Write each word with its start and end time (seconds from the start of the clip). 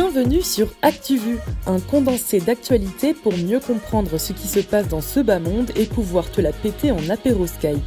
Bienvenue 0.00 0.42
sur 0.42 0.68
ActuVu, 0.82 1.38
un 1.66 1.80
condensé 1.80 2.38
d'actualité 2.38 3.14
pour 3.14 3.36
mieux 3.36 3.58
comprendre 3.58 4.16
ce 4.16 4.32
qui 4.32 4.46
se 4.46 4.60
passe 4.60 4.86
dans 4.86 5.00
ce 5.00 5.18
bas 5.18 5.40
monde 5.40 5.72
et 5.74 5.86
pouvoir 5.86 6.30
te 6.30 6.40
la 6.40 6.52
péter 6.52 6.92
en 6.92 7.10
apéro 7.10 7.48
Skype. 7.48 7.84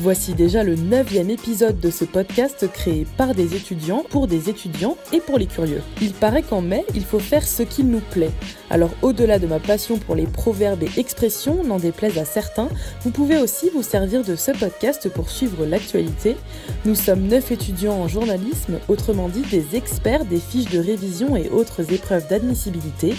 Voici 0.00 0.34
déjà 0.34 0.64
le 0.64 0.74
neuvième 0.74 1.30
épisode 1.30 1.78
de 1.78 1.92
ce 1.92 2.04
podcast 2.04 2.68
créé 2.72 3.06
par 3.16 3.36
des 3.36 3.54
étudiants, 3.54 4.04
pour 4.10 4.26
des 4.26 4.50
étudiants 4.50 4.96
et 5.12 5.20
pour 5.20 5.38
les 5.38 5.46
curieux. 5.46 5.82
Il 6.00 6.14
paraît 6.14 6.42
qu'en 6.42 6.62
mai, 6.62 6.84
il 6.96 7.04
faut 7.04 7.20
faire 7.20 7.46
ce 7.46 7.62
qu'il 7.62 7.86
nous 7.86 8.02
plaît. 8.10 8.32
Alors 8.68 8.90
au-delà 9.00 9.38
de 9.38 9.46
ma 9.46 9.60
passion 9.60 9.98
pour 9.98 10.16
les 10.16 10.26
proverbes 10.26 10.82
et 10.82 10.98
expressions, 10.98 11.62
n'en 11.62 11.76
déplaise 11.76 12.18
à 12.18 12.24
certains, 12.24 12.70
vous 13.02 13.10
pouvez 13.10 13.38
aussi 13.38 13.70
vous 13.70 13.84
servir 13.84 14.24
de 14.24 14.34
ce 14.34 14.50
podcast 14.50 15.08
pour 15.10 15.30
suivre 15.30 15.64
l'actualité. 15.64 16.36
Nous 16.86 16.96
sommes 16.96 17.28
neuf 17.28 17.52
étudiants 17.52 18.00
en 18.00 18.08
journalisme, 18.08 18.80
autrement 18.88 19.28
dit 19.28 19.42
des 19.42 19.76
experts 19.76 20.24
des 20.24 20.40
fiches 20.40 20.70
de 20.70 20.80
révision 20.80 21.36
et 21.36 21.51
autres 21.52 21.92
épreuves 21.92 22.28
d'admissibilité. 22.28 23.14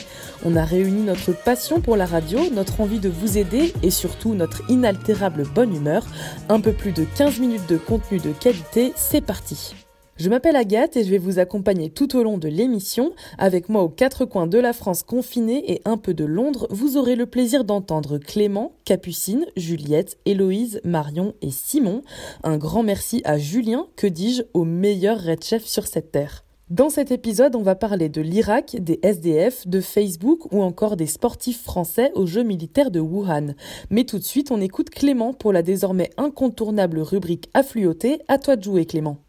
On 0.46 0.56
a 0.56 0.64
réuni 0.64 1.04
notre 1.04 1.32
passion 1.32 1.82
pour 1.82 1.96
la 1.96 2.06
radio, 2.06 2.40
notre 2.54 2.82
envie 2.82 3.00
de 3.00 3.10
vous 3.10 3.38
aider 3.38 3.74
et 3.84 3.92
surtout 3.92 4.34
notre 4.34 4.70
inaltérable 4.70 5.44
bonne 5.54 5.76
humeur. 5.76 6.06
Un 6.50 6.60
peu 6.60 6.74
plus 6.74 6.92
de 6.92 7.06
15 7.16 7.40
minutes 7.40 7.70
de 7.70 7.78
contenu 7.78 8.20
de 8.20 8.32
qualité, 8.32 8.94
c'est 8.96 9.22
parti. 9.22 9.74
Je 10.18 10.30
m'appelle 10.30 10.56
Agathe 10.56 10.96
et 10.96 11.04
je 11.04 11.10
vais 11.10 11.18
vous 11.18 11.40
accompagner 11.40 11.90
tout 11.90 12.16
au 12.16 12.24
long 12.24 12.38
de 12.38 12.48
l'émission. 12.48 13.14
Avec 13.40 13.68
moi 13.68 13.82
aux 13.82 13.90
quatre 13.90 14.26
coins 14.26 14.46
de 14.46 14.60
la 14.60 14.72
France 14.72 15.02
confinée 15.02 15.72
et 15.72 15.82
un 15.86 15.98
peu 15.98 16.14
de 16.14 16.24
Londres, 16.24 16.68
vous 16.70 16.98
aurez 16.98 17.16
le 17.16 17.26
plaisir 17.26 17.64
d'entendre 17.64 18.20
Clément, 18.20 18.74
Capucine, 18.86 19.48
Juliette, 19.58 20.20
Héloïse, 20.26 20.82
Marion 20.84 21.34
et 21.42 21.50
Simon. 21.50 22.04
Un 22.44 22.58
grand 22.58 22.84
merci 22.84 23.22
à 23.26 23.40
Julien, 23.40 23.88
que 23.96 24.06
dis-je, 24.06 24.44
au 24.54 24.66
meilleur 24.66 25.20
Red 25.20 25.44
Chef 25.44 25.66
sur 25.66 25.88
cette 25.88 26.12
terre. 26.12 26.43
Dans 26.70 26.90
cet 26.90 27.12
épisode, 27.12 27.58
on 27.58 27.62
va 27.62 27.76
parler 27.76 28.08
de 28.08 28.22
l'Irak, 28.22 28.78
des 28.80 28.98
SDF, 29.04 29.68
de 29.68 29.82
Facebook 29.82 30.52
ou 30.54 30.64
encore 30.64 30.96
des 30.96 31.08
sportifs 31.08 31.62
français 31.62 32.12
aux 32.16 32.26
Jeux 32.26 32.44
militaires 32.44 32.90
de 32.90 33.02
Wuhan. 33.02 33.54
Mais 33.90 34.06
tout 34.06 34.18
de 34.18 34.24
suite, 34.24 34.50
on 34.50 34.62
écoute 34.62 34.90
Clément 34.90 35.34
pour 35.34 35.52
la 35.52 35.62
désormais 35.62 36.10
incontournable 36.16 37.00
rubrique 37.00 37.50
Affluauté. 37.54 38.22
À 38.30 38.38
toi 38.38 38.56
de 38.56 38.64
jouer, 38.64 38.86
Clément. 38.86 39.23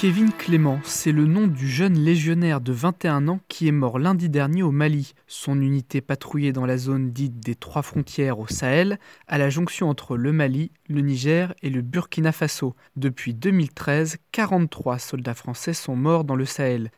Kevin 0.00 0.32
Clément, 0.32 0.80
c'est 0.82 1.12
le 1.12 1.26
nom 1.26 1.46
du 1.46 1.68
jeune 1.68 1.92
légionnaire 1.92 2.62
de 2.62 2.72
21 2.72 3.28
ans 3.28 3.40
qui 3.48 3.68
est 3.68 3.70
mort 3.70 3.98
lundi 3.98 4.30
dernier 4.30 4.62
au 4.62 4.70
Mali. 4.70 5.12
Son 5.26 5.60
unité 5.60 6.00
patrouillait 6.00 6.54
dans 6.54 6.64
la 6.64 6.78
zone 6.78 7.10
dite 7.10 7.38
des 7.38 7.54
trois 7.54 7.82
frontières 7.82 8.38
au 8.38 8.48
Sahel, 8.48 8.98
à 9.28 9.36
la 9.36 9.50
jonction 9.50 9.90
entre 9.90 10.16
le 10.16 10.32
Mali, 10.32 10.72
le 10.88 11.02
Niger 11.02 11.52
et 11.62 11.68
le 11.68 11.82
Burkina 11.82 12.32
Faso. 12.32 12.74
Depuis 12.96 13.34
2013, 13.34 14.16
43 14.32 14.98
soldats 14.98 15.34
français 15.34 15.74
sont 15.74 15.96
morts 15.96 16.24
dans 16.24 16.34
le 16.36 16.46
Sahel. 16.46 16.90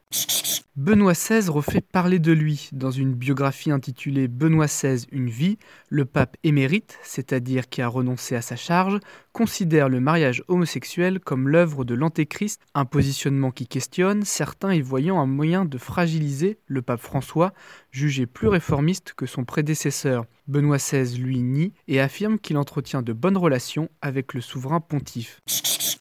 Benoît 0.74 1.12
XVI 1.12 1.50
refait 1.50 1.82
parler 1.82 2.18
de 2.18 2.32
lui. 2.32 2.70
Dans 2.72 2.90
une 2.90 3.12
biographie 3.12 3.70
intitulée 3.70 4.26
Benoît 4.26 4.66
XVI, 4.66 5.04
une 5.12 5.28
vie, 5.28 5.58
le 5.90 6.06
pape 6.06 6.38
émérite, 6.44 6.98
c'est-à-dire 7.02 7.68
qui 7.68 7.82
a 7.82 7.88
renoncé 7.88 8.36
à 8.36 8.40
sa 8.40 8.56
charge, 8.56 8.98
considère 9.32 9.90
le 9.90 10.00
mariage 10.00 10.42
homosexuel 10.48 11.20
comme 11.20 11.48
l'œuvre 11.48 11.84
de 11.84 11.94
l'antéchrist, 11.94 12.62
un 12.74 12.86
positionnement 12.92 13.50
qui 13.50 13.66
questionne, 13.66 14.22
certains 14.22 14.74
y 14.74 14.82
voyant 14.82 15.20
un 15.20 15.26
moyen 15.26 15.64
de 15.64 15.78
fragiliser 15.78 16.58
le 16.66 16.82
pape 16.82 17.00
François, 17.00 17.52
jugé 17.92 18.26
plus 18.26 18.48
réformiste 18.48 19.12
que 19.16 19.26
son 19.26 19.44
prédécesseur. 19.44 20.24
Benoît 20.48 20.78
XVI 20.78 21.16
lui 21.18 21.38
nie 21.42 21.72
et 21.86 22.00
affirme 22.00 22.38
qu'il 22.38 22.56
entretient 22.56 23.02
de 23.02 23.12
bonnes 23.12 23.36
relations 23.36 23.88
avec 24.00 24.34
le 24.34 24.40
souverain 24.40 24.80
pontife. 24.80 25.40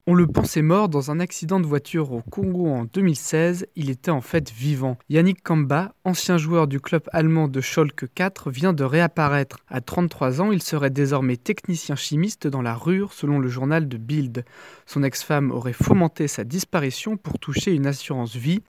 On 0.07 0.15
le 0.15 0.25
pensait 0.25 0.63
mort 0.63 0.89
dans 0.89 1.11
un 1.11 1.19
accident 1.19 1.59
de 1.59 1.67
voiture 1.67 2.11
au 2.11 2.23
Congo 2.23 2.67
en 2.67 2.85
2016, 2.85 3.67
il 3.75 3.91
était 3.91 4.09
en 4.09 4.21
fait 4.21 4.49
vivant. 4.51 4.97
Yannick 5.09 5.43
Kamba, 5.43 5.93
ancien 6.05 6.37
joueur 6.37 6.67
du 6.67 6.79
club 6.79 7.03
allemand 7.13 7.47
de 7.47 7.61
Schalke 7.61 8.05
4, 8.15 8.49
vient 8.49 8.73
de 8.73 8.83
réapparaître. 8.83 9.57
À 9.67 9.79
33 9.79 10.41
ans, 10.41 10.51
il 10.51 10.63
serait 10.63 10.89
désormais 10.89 11.37
technicien 11.37 11.95
chimiste 11.95 12.47
dans 12.47 12.63
la 12.63 12.73
Rure 12.73 13.13
selon 13.13 13.37
le 13.37 13.47
journal 13.47 13.87
de 13.87 13.97
Bild. 13.97 14.43
Son 14.87 15.03
ex-femme 15.03 15.51
aurait 15.51 15.71
fomenté 15.71 16.27
sa 16.27 16.45
disparition 16.45 17.15
pour 17.15 17.37
toucher 17.37 17.71
une 17.73 17.85
assurance 17.85 18.35
vie. 18.35 18.61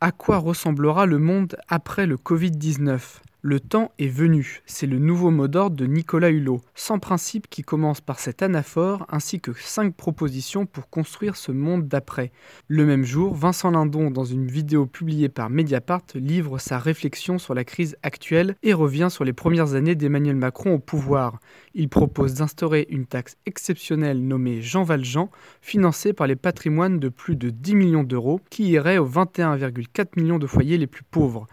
À 0.00 0.10
quoi 0.10 0.38
ressemblera 0.38 1.06
le 1.06 1.18
monde 1.18 1.54
après 1.68 2.06
le 2.06 2.16
Covid-19 2.52 3.31
le 3.44 3.58
temps 3.58 3.90
est 3.98 4.06
venu, 4.06 4.62
c'est 4.66 4.86
le 4.86 5.00
nouveau 5.00 5.32
mot 5.32 5.48
d'ordre 5.48 5.74
de 5.74 5.84
Nicolas 5.84 6.30
Hulot, 6.30 6.60
sans 6.76 7.00
principe 7.00 7.50
qui 7.50 7.62
commence 7.62 8.00
par 8.00 8.20
cette 8.20 8.40
anaphore 8.40 9.04
ainsi 9.08 9.40
que 9.40 9.50
cinq 9.58 9.96
propositions 9.96 10.64
pour 10.64 10.88
construire 10.88 11.34
ce 11.34 11.50
monde 11.50 11.88
d'après. 11.88 12.30
Le 12.68 12.86
même 12.86 13.02
jour, 13.02 13.34
Vincent 13.34 13.72
Lindon, 13.72 14.12
dans 14.12 14.24
une 14.24 14.46
vidéo 14.46 14.86
publiée 14.86 15.28
par 15.28 15.50
Mediapart, 15.50 16.04
livre 16.14 16.58
sa 16.58 16.78
réflexion 16.78 17.38
sur 17.38 17.52
la 17.52 17.64
crise 17.64 17.96
actuelle 18.04 18.54
et 18.62 18.74
revient 18.74 19.08
sur 19.10 19.24
les 19.24 19.32
premières 19.32 19.74
années 19.74 19.96
d'Emmanuel 19.96 20.36
Macron 20.36 20.74
au 20.74 20.78
pouvoir. 20.78 21.40
Il 21.74 21.88
propose 21.88 22.34
d'instaurer 22.34 22.86
une 22.90 23.06
taxe 23.06 23.36
exceptionnelle 23.46 24.24
nommée 24.24 24.62
Jean 24.62 24.84
Valjean, 24.84 25.30
financée 25.60 26.12
par 26.12 26.28
les 26.28 26.36
patrimoines 26.36 27.00
de 27.00 27.08
plus 27.08 27.34
de 27.34 27.50
10 27.50 27.74
millions 27.74 28.04
d'euros, 28.04 28.40
qui 28.50 28.68
irait 28.68 28.98
aux 28.98 29.08
21,4 29.08 30.10
millions 30.14 30.38
de 30.38 30.46
foyers 30.46 30.78
les 30.78 30.86
plus 30.86 31.02
pauvres. 31.02 31.48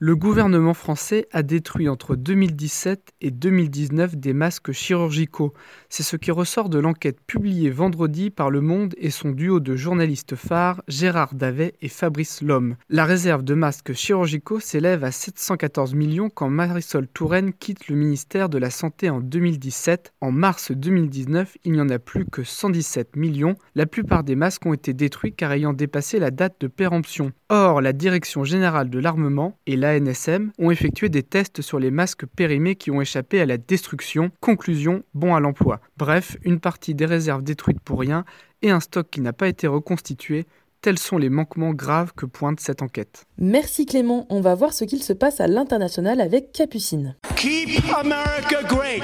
Le 0.00 0.14
gouvernement 0.14 0.74
français 0.74 1.07
a 1.32 1.42
détruit 1.42 1.88
entre 1.88 2.16
2017 2.16 3.12
et 3.20 3.30
2019 3.30 4.16
des 4.16 4.32
masques 4.32 4.72
chirurgicaux. 4.72 5.52
C'est 5.88 6.02
ce 6.02 6.16
qui 6.16 6.30
ressort 6.30 6.68
de 6.68 6.78
l'enquête 6.78 7.18
publiée 7.26 7.70
vendredi 7.70 8.30
par 8.30 8.50
Le 8.50 8.60
Monde 8.60 8.94
et 8.98 9.10
son 9.10 9.30
duo 9.30 9.60
de 9.60 9.76
journalistes 9.76 10.36
phares 10.36 10.82
Gérard 10.88 11.34
Davet 11.34 11.74
et 11.80 11.88
Fabrice 11.88 12.42
Lhomme. 12.42 12.76
La 12.88 13.04
réserve 13.04 13.42
de 13.42 13.54
masques 13.54 13.92
chirurgicaux 13.92 14.60
s'élève 14.60 15.04
à 15.04 15.10
714 15.10 15.94
millions 15.94 16.30
quand 16.30 16.50
Marisol 16.50 17.08
Touraine 17.08 17.52
quitte 17.52 17.88
le 17.88 17.96
ministère 17.96 18.48
de 18.48 18.58
la 18.58 18.70
Santé 18.70 19.10
en 19.10 19.20
2017. 19.20 20.12
En 20.20 20.32
mars 20.32 20.72
2019, 20.72 21.56
il 21.64 21.72
n'y 21.72 21.80
en 21.80 21.88
a 21.88 21.98
plus 21.98 22.24
que 22.24 22.42
117 22.42 23.16
millions. 23.16 23.56
La 23.74 23.86
plupart 23.86 24.24
des 24.24 24.36
masques 24.36 24.66
ont 24.66 24.74
été 24.74 24.92
détruits 24.92 25.32
car 25.32 25.52
ayant 25.52 25.72
dépassé 25.72 26.18
la 26.18 26.30
date 26.30 26.60
de 26.60 26.66
péremption. 26.66 27.32
Or, 27.48 27.80
la 27.80 27.92
Direction 27.92 28.44
générale 28.44 28.90
de 28.90 28.98
l'armement 28.98 29.58
et 29.66 29.76
l'ANSM 29.76 30.52
ont 30.58 30.70
effectué 30.70 30.97
des 31.06 31.22
tests 31.22 31.62
sur 31.62 31.78
les 31.78 31.92
masques 31.92 32.26
périmés 32.26 32.74
qui 32.74 32.90
ont 32.90 33.00
échappé 33.00 33.40
à 33.40 33.46
la 33.46 33.56
destruction. 33.56 34.30
Conclusion, 34.40 35.02
bon 35.14 35.34
à 35.34 35.40
l'emploi. 35.40 35.80
Bref, 35.96 36.36
une 36.42 36.58
partie 36.58 36.94
des 36.94 37.06
réserves 37.06 37.42
détruites 37.42 37.80
pour 37.80 38.00
rien 38.00 38.24
et 38.62 38.70
un 38.70 38.80
stock 38.80 39.08
qui 39.10 39.20
n'a 39.20 39.32
pas 39.32 39.46
été 39.46 39.66
reconstitué. 39.68 40.46
Tels 40.80 40.98
sont 40.98 41.18
les 41.18 41.28
manquements 41.28 41.72
graves 41.72 42.12
que 42.16 42.26
pointe 42.26 42.60
cette 42.60 42.82
enquête. 42.82 43.24
Merci 43.38 43.86
Clément, 43.86 44.26
on 44.30 44.40
va 44.40 44.54
voir 44.54 44.72
ce 44.72 44.84
qu'il 44.84 45.02
se 45.02 45.12
passe 45.12 45.40
à 45.40 45.46
l'international 45.46 46.20
avec 46.20 46.52
Capucine. 46.52 47.16
Keep 47.36 47.82
America 47.96 48.62
great. 48.66 49.02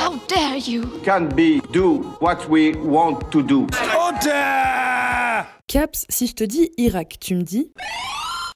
How 0.00 0.14
dare 0.28 0.58
you? 0.58 0.82
Can 1.04 1.28
be 1.36 1.60
do 1.72 2.04
what 2.20 2.48
we 2.48 2.74
want 2.84 3.18
to 3.30 3.42
do. 3.42 3.66
Order! 3.96 5.46
Caps, 5.68 6.04
si 6.08 6.26
je 6.26 6.34
te 6.34 6.44
dis 6.44 6.70
Irak, 6.78 7.16
tu 7.20 7.36
me 7.36 7.42
dis? 7.42 7.70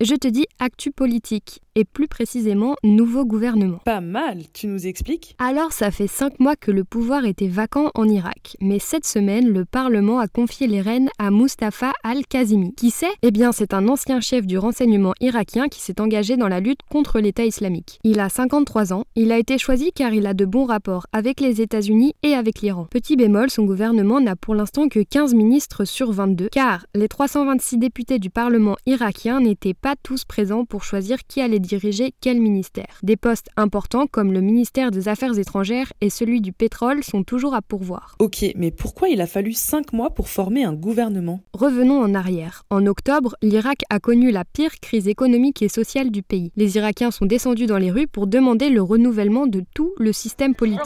Je 0.01 0.17
te 0.17 0.27
dis 0.27 0.47
actu 0.59 0.91
politique 0.91 1.61
et 1.75 1.85
plus 1.85 2.09
précisément 2.09 2.77
nouveau 2.83 3.25
gouvernement. 3.25 3.79
Pas 3.85 4.01
mal, 4.01 4.43
tu 4.53 4.67
nous 4.67 4.87
expliques? 4.87 5.35
Alors 5.39 5.73
ça 5.73 5.91
fait 5.91 6.07
cinq 6.07 6.41
mois 6.41 6.57
que 6.57 6.71
le 6.71 6.85
pouvoir 6.85 7.25
était 7.25 7.49
vacant 7.49 7.91
en 7.95 8.09
Irak, 8.09 8.57
mais 8.61 8.79
cette 8.79 9.07
semaine 9.07 9.49
le 9.49 9.65
Parlement 9.65 10.19
a 10.19 10.29
confié 10.29 10.67
les 10.67 10.81
rênes 10.81 11.09
à 11.19 11.31
Mustafa 11.31 11.93
al-Kazimi. 12.03 12.75
Qui 12.75 12.91
c'est 12.91 13.13
Eh 13.23 13.31
bien 13.31 13.53
c'est 13.53 13.75
un 13.75 13.89
ancien 13.89 14.21
chef 14.21 14.47
du 14.47 14.59
renseignement 14.59 15.15
irakien 15.21 15.69
qui 15.69 15.81
s'est 15.81 16.01
engagé 16.01 16.37
dans 16.37 16.49
la 16.49 16.61
lutte 16.61 16.81
contre 16.91 17.21
l'État 17.21 17.45
islamique. 17.45 17.99
Il 18.05 18.21
a 18.21 18.29
53 18.29 18.93
ans, 18.93 19.05
il 19.17 19.33
a 19.33 19.39
été 19.39 19.59
choisi 19.59 19.91
car 19.93 20.13
il 20.13 20.27
a 20.27 20.35
de 20.35 20.45
bons 20.45 20.65
rapports 20.65 21.07
avec 21.13 21.41
les 21.41 21.61
États-Unis 21.61 22.15
et 22.23 22.35
avec 22.35 22.61
l'Iran. 22.61 22.87
Petit 22.91 23.17
bémol, 23.17 23.51
son 23.51 23.65
gouvernement 23.65 24.21
n'a 24.21 24.37
pour 24.37 24.55
l'instant 24.55 24.89
que 24.89 25.01
15 25.01 25.35
ministres 25.35 25.85
sur 25.85 26.13
22, 26.13 26.49
car 26.51 26.87
les 26.95 27.09
326 27.09 27.79
députés 27.79 28.19
du 28.19 28.31
Parlement 28.31 28.77
irakien 28.87 29.41
n'étaient 29.41 29.75
pas 29.75 29.95
tous 30.03 30.25
présents 30.25 30.65
pour 30.65 30.85
choisir 30.85 31.19
qui 31.27 31.41
allait 31.41 31.59
diriger 31.65 32.15
quel 32.21 32.41
ministère? 32.41 32.99
Des 33.03 33.17
postes 33.17 33.49
importants 33.57 34.07
comme 34.07 34.33
le 34.33 34.41
ministère 34.41 34.91
des 34.91 35.09
Affaires 35.09 35.39
étrangères 35.39 35.93
et 36.01 36.11
celui 36.11 36.41
du 36.41 36.53
pétrole 36.53 37.03
sont 37.03 37.25
toujours 37.25 37.55
à 37.55 37.63
pourvoir. 37.63 38.15
Ok, 38.19 38.45
mais 38.57 38.71
pourquoi 38.71 39.09
il 39.09 39.21
a 39.21 39.27
fallu 39.27 39.53
5 39.53 39.93
mois 39.93 40.11
pour 40.11 40.29
former 40.29 40.65
un 40.65 40.75
gouvernement? 40.75 41.41
Revenons 41.53 42.01
en 42.01 42.15
arrière. 42.15 42.63
En 42.71 42.87
octobre, 42.87 43.35
l'Irak 43.43 43.83
a 43.91 43.99
connu 43.99 44.31
la 44.31 44.45
pire 44.45 44.79
crise 44.81 45.09
économique 45.09 45.63
et 45.63 45.69
sociale 45.69 46.11
du 46.11 46.23
pays. 46.23 46.53
Les 46.57 46.77
Irakiens 46.77 47.11
sont 47.11 47.27
descendus 47.27 47.67
dans 47.67 47.79
les 47.79 47.91
rues 47.91 48.07
pour 48.07 48.27
demander 48.27 48.71
le 48.71 48.83
renouvellement 48.83 49.47
de 49.47 49.65
tout 49.75 49.93
le 49.99 50.13
système 50.13 50.55
politique. 50.55 50.81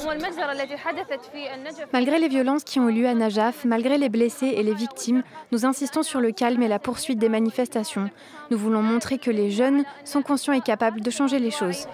Malgré 1.93 2.19
les 2.19 2.29
violences 2.29 2.65
qui 2.65 2.81
ont 2.81 2.89
eu 2.89 2.93
lieu 2.93 3.07
à 3.07 3.15
Najaf, 3.15 3.65
malgré 3.65 3.99
les 3.99 4.09
blessés 4.09 4.53
et 4.57 4.63
les 4.63 4.75
victimes, 4.75 5.23
nous 5.53 5.67
insistons 5.67 6.03
sur 6.03 6.21
le 6.21 6.33
calme 6.33 6.63
et 6.63 6.69
la 6.69 6.79
poursuite 6.79 7.19
des 7.19 7.29
manifestations. 7.29 8.11
Nous 8.51 8.59
voulons 8.59 8.83
montrer 8.83 9.19
que 9.19 9.31
les 9.31 9.51
jeunes 9.51 9.85
sont 10.05 10.23
conscients 10.23 10.55
et 10.55 10.61
capables 10.69 11.01
de 11.01 11.11
changer 11.11 11.39
les 11.39 11.51
choses. 11.51 11.87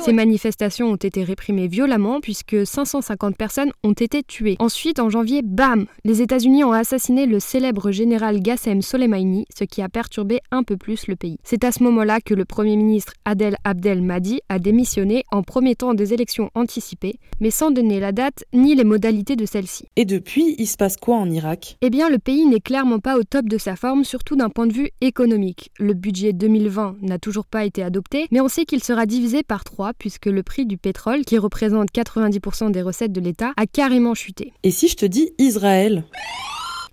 Ces 0.00 0.12
manifestations 0.12 0.88
ont 0.88 0.96
été 0.96 1.24
réprimées 1.24 1.68
violemment 1.68 2.20
puisque 2.20 2.66
550 2.66 3.36
personnes 3.36 3.70
ont 3.82 3.92
été 3.92 4.22
tuées. 4.22 4.56
Ensuite, 4.58 4.98
en 4.98 5.10
janvier, 5.10 5.42
bam 5.42 5.86
Les 6.04 6.22
États-Unis 6.22 6.64
ont 6.64 6.72
assassiné 6.72 7.26
le 7.26 7.40
célèbre 7.40 7.90
général 7.90 8.40
Gassem 8.40 8.82
Soleimani, 8.82 9.46
ce 9.56 9.64
qui 9.64 9.82
a 9.82 9.88
perturbé 9.88 10.40
un 10.50 10.62
peu 10.62 10.76
plus 10.76 11.06
le 11.06 11.16
pays. 11.16 11.38
C'est 11.44 11.64
à 11.64 11.72
ce 11.72 11.82
moment-là 11.84 12.20
que 12.20 12.34
le 12.34 12.44
Premier 12.44 12.76
ministre 12.76 13.12
Adel 13.24 13.56
Abdel 13.64 14.02
Mahdi 14.02 14.40
a 14.48 14.58
démissionné 14.58 15.24
en 15.30 15.42
promettant 15.42 15.94
des 15.94 16.14
élections 16.14 16.50
anticipées, 16.54 17.18
mais 17.40 17.50
sans 17.50 17.70
donner 17.70 18.00
la 18.00 18.12
date 18.12 18.44
ni 18.52 18.74
les 18.74 18.84
modalités 18.84 19.36
de 19.36 19.46
celles-ci. 19.46 19.88
Et 19.96 20.04
depuis, 20.04 20.54
il 20.58 20.66
se 20.66 20.76
passe 20.76 20.96
quoi 20.96 21.16
en 21.16 21.30
Irak? 21.30 21.76
Eh 21.80 21.90
bien, 21.90 22.08
le 22.08 22.18
pays 22.18 22.46
n'est 22.46 22.60
clairement 22.60 22.98
pas 22.98 23.16
au 23.16 23.22
top 23.22 23.46
de 23.46 23.58
sa 23.58 23.76
forme, 23.76 24.04
surtout 24.04 24.36
d'un 24.36 24.50
point 24.50 24.66
de 24.66 24.72
vue 24.72 24.90
économique. 25.00 25.70
Le 25.78 25.94
budget 25.94 26.32
2020 26.32 26.96
n'a 27.02 27.18
toujours 27.18 27.46
pas 27.46 27.64
été 27.64 27.75
adopté, 27.82 28.26
mais 28.30 28.40
on 28.40 28.48
sait 28.48 28.64
qu'il 28.64 28.82
sera 28.82 29.06
divisé 29.06 29.42
par 29.42 29.64
trois 29.64 29.92
puisque 29.94 30.26
le 30.26 30.42
prix 30.42 30.66
du 30.66 30.78
pétrole, 30.78 31.24
qui 31.24 31.38
représente 31.38 31.88
90% 31.92 32.70
des 32.70 32.82
recettes 32.82 33.12
de 33.12 33.20
l'État, 33.20 33.52
a 33.56 33.66
carrément 33.66 34.14
chuté. 34.14 34.52
Et 34.62 34.70
si 34.70 34.88
je 34.88 34.96
te 34.96 35.06
dis 35.06 35.32
Israël? 35.38 36.04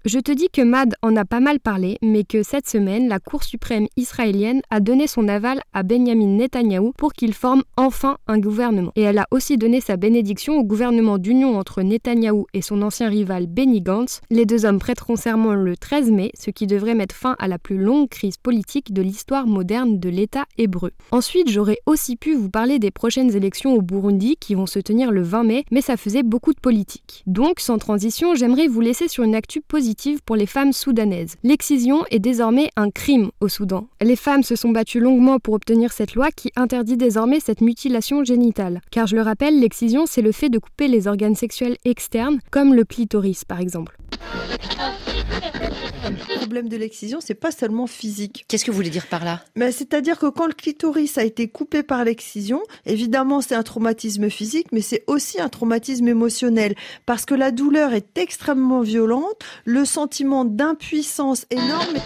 Je 0.06 0.20
te 0.20 0.34
dis 0.34 0.50
que 0.52 0.62
Mad 0.62 0.96
en 1.02 1.16
a 1.16 1.24
pas 1.24 1.40
mal 1.40 1.62
parlé, 1.62 1.98
mais 2.02 2.26
que 2.26 2.44
cette 2.44 2.68
semaine, 2.68 3.08
la 3.08 3.20
Cour 3.20 3.44
suprême 3.44 3.88
israélienne 3.96 4.62
a 4.70 4.82
donné 4.82 5.08
son 5.08 5.30
aval 5.30 5.62
à 5.72 5.84
Benjamin 5.84 6.28
Netanyahou 6.28 6.92
pour 6.98 7.14
qu'il 7.14 7.34
forme 7.34 7.64
enfin 7.78 8.18
un 8.28 8.38
gouvernement. 8.38 8.92
Et 8.98 9.04
elle 9.04 9.18
a 9.18 9.28
aussi 9.32 9.58
donné 9.58 9.80
sa 9.80 9.96
bénédiction 9.96 10.58
au 10.58 10.66
gouvernement 10.66 11.20
d'union 11.20 11.58
entre 11.58 11.82
Netanyahou 11.84 12.48
et 12.54 12.62
son 12.62 12.82
ancien 12.82 13.08
rival 13.08 13.48
Benny 13.48 13.80
Gantz. 13.82 14.20
Les 14.30 14.46
deux 14.46 14.66
hommes 14.66 14.80
prêteront 14.80 15.16
serment 15.16 15.54
le 15.54 15.78
13 15.78 16.12
mai, 16.12 16.32
ce 16.38 16.52
qui 16.52 16.68
devrait 16.68 16.96
mettre 16.96 17.16
fin 17.16 17.38
à 17.40 17.48
la 17.48 17.58
plus 17.58 17.78
longue 17.78 18.10
crise 18.10 18.36
politique 18.36 18.92
de 18.92 19.02
l'histoire 19.02 19.48
moderne 19.48 20.02
de 20.02 20.10
l'État 20.10 20.44
hébreu. 20.58 20.92
Ensuite, 21.12 21.50
j'aurais 21.50 21.80
aussi 21.86 22.18
pu 22.18 22.34
vous 22.34 22.50
parler 22.50 22.78
des 22.78 22.92
prochaines 22.92 23.38
élections 23.38 23.74
au 23.74 23.82
Burundi 23.82 24.36
qui 24.38 24.54
vont 24.54 24.66
se 24.66 24.80
tenir 24.80 25.12
le 25.12 25.22
20 25.22 25.44
mai, 25.46 25.64
mais 25.72 25.82
ça 25.82 25.96
faisait 25.96 26.24
beaucoup 26.24 26.52
de 26.52 26.60
politique. 26.60 27.24
Donc, 27.26 27.62
sans 27.62 27.78
transition, 27.78 28.36
j'aimerais 28.36 28.68
vous 28.68 28.82
laisser 28.82 29.08
sur 29.08 29.24
une 29.24 29.36
actu 29.36 29.62
positive 29.62 29.93
pour 30.25 30.36
les 30.36 30.45
femmes 30.45 30.74
soudanaises. 30.74 31.36
L'excision 31.44 32.04
est 32.10 32.19
désormais 32.19 32.69
un 32.75 32.90
crime 32.90 33.31
au 33.40 33.48
Soudan. 33.48 33.88
Les 34.01 34.16
femmes 34.16 34.44
se 34.44 34.56
sont 34.56 34.69
battues 34.69 35.00
longuement 35.00 35.40
pour 35.40 35.54
obtenir 35.54 35.92
cette 35.92 36.16
loi 36.16 36.31
qui 36.31 36.51
interdit 36.56 36.98
désormais 36.98 37.40
cette 37.40 37.62
mutilation 37.62 38.24
génitale. 38.24 38.81
Car 38.92 39.07
je 39.07 39.16
le 39.16 39.22
rappelle, 39.22 39.60
l'excision, 39.60 40.06
c'est 40.06 40.22
le 40.22 40.31
fait 40.31 40.50
de 40.50 40.60
couper 40.60 40.88
les 40.88 41.07
organes 41.07 41.36
sexuels 41.36 41.78
externes, 41.86 42.40
comme 42.51 42.74
le 42.74 42.84
clitoris 42.84 43.45
par 43.45 43.60
exemple. 43.60 43.98
Le 46.09 46.38
problème 46.38 46.69
de 46.69 46.77
l'excision, 46.77 47.19
c'est 47.21 47.33
pas 47.33 47.51
seulement 47.51 47.88
physique. 47.88 48.45
Qu'est-ce 48.47 48.65
que 48.65 48.71
vous 48.71 48.77
voulez 48.77 48.89
dire 48.89 49.07
par 49.07 49.24
là? 49.24 49.41
Mais 49.56 49.71
c'est-à-dire 49.71 50.19
que 50.19 50.27
quand 50.27 50.47
le 50.47 50.53
clitoris 50.53 51.18
a 51.18 51.24
été 51.24 51.47
coupé 51.47 51.83
par 51.83 52.03
l'excision, 52.03 52.62
évidemment 52.85 53.41
c'est 53.41 53.56
un 53.56 53.63
traumatisme 53.63 54.30
physique, 54.30 54.68
mais 54.71 54.81
c'est 54.81 55.03
aussi 55.07 55.39
un 55.39 55.50
traumatisme 55.50 56.07
émotionnel 56.07 56.75
parce 57.06 57.25
que 57.25 57.35
la 57.35 57.51
douleur 57.51 57.94
est 57.94 58.18
extrêmement 58.18 58.81
violente, 58.81 59.39
le 59.65 59.85
sentiment 59.85 60.45
d'impuissance 60.45 61.45
énorme. 61.50 61.97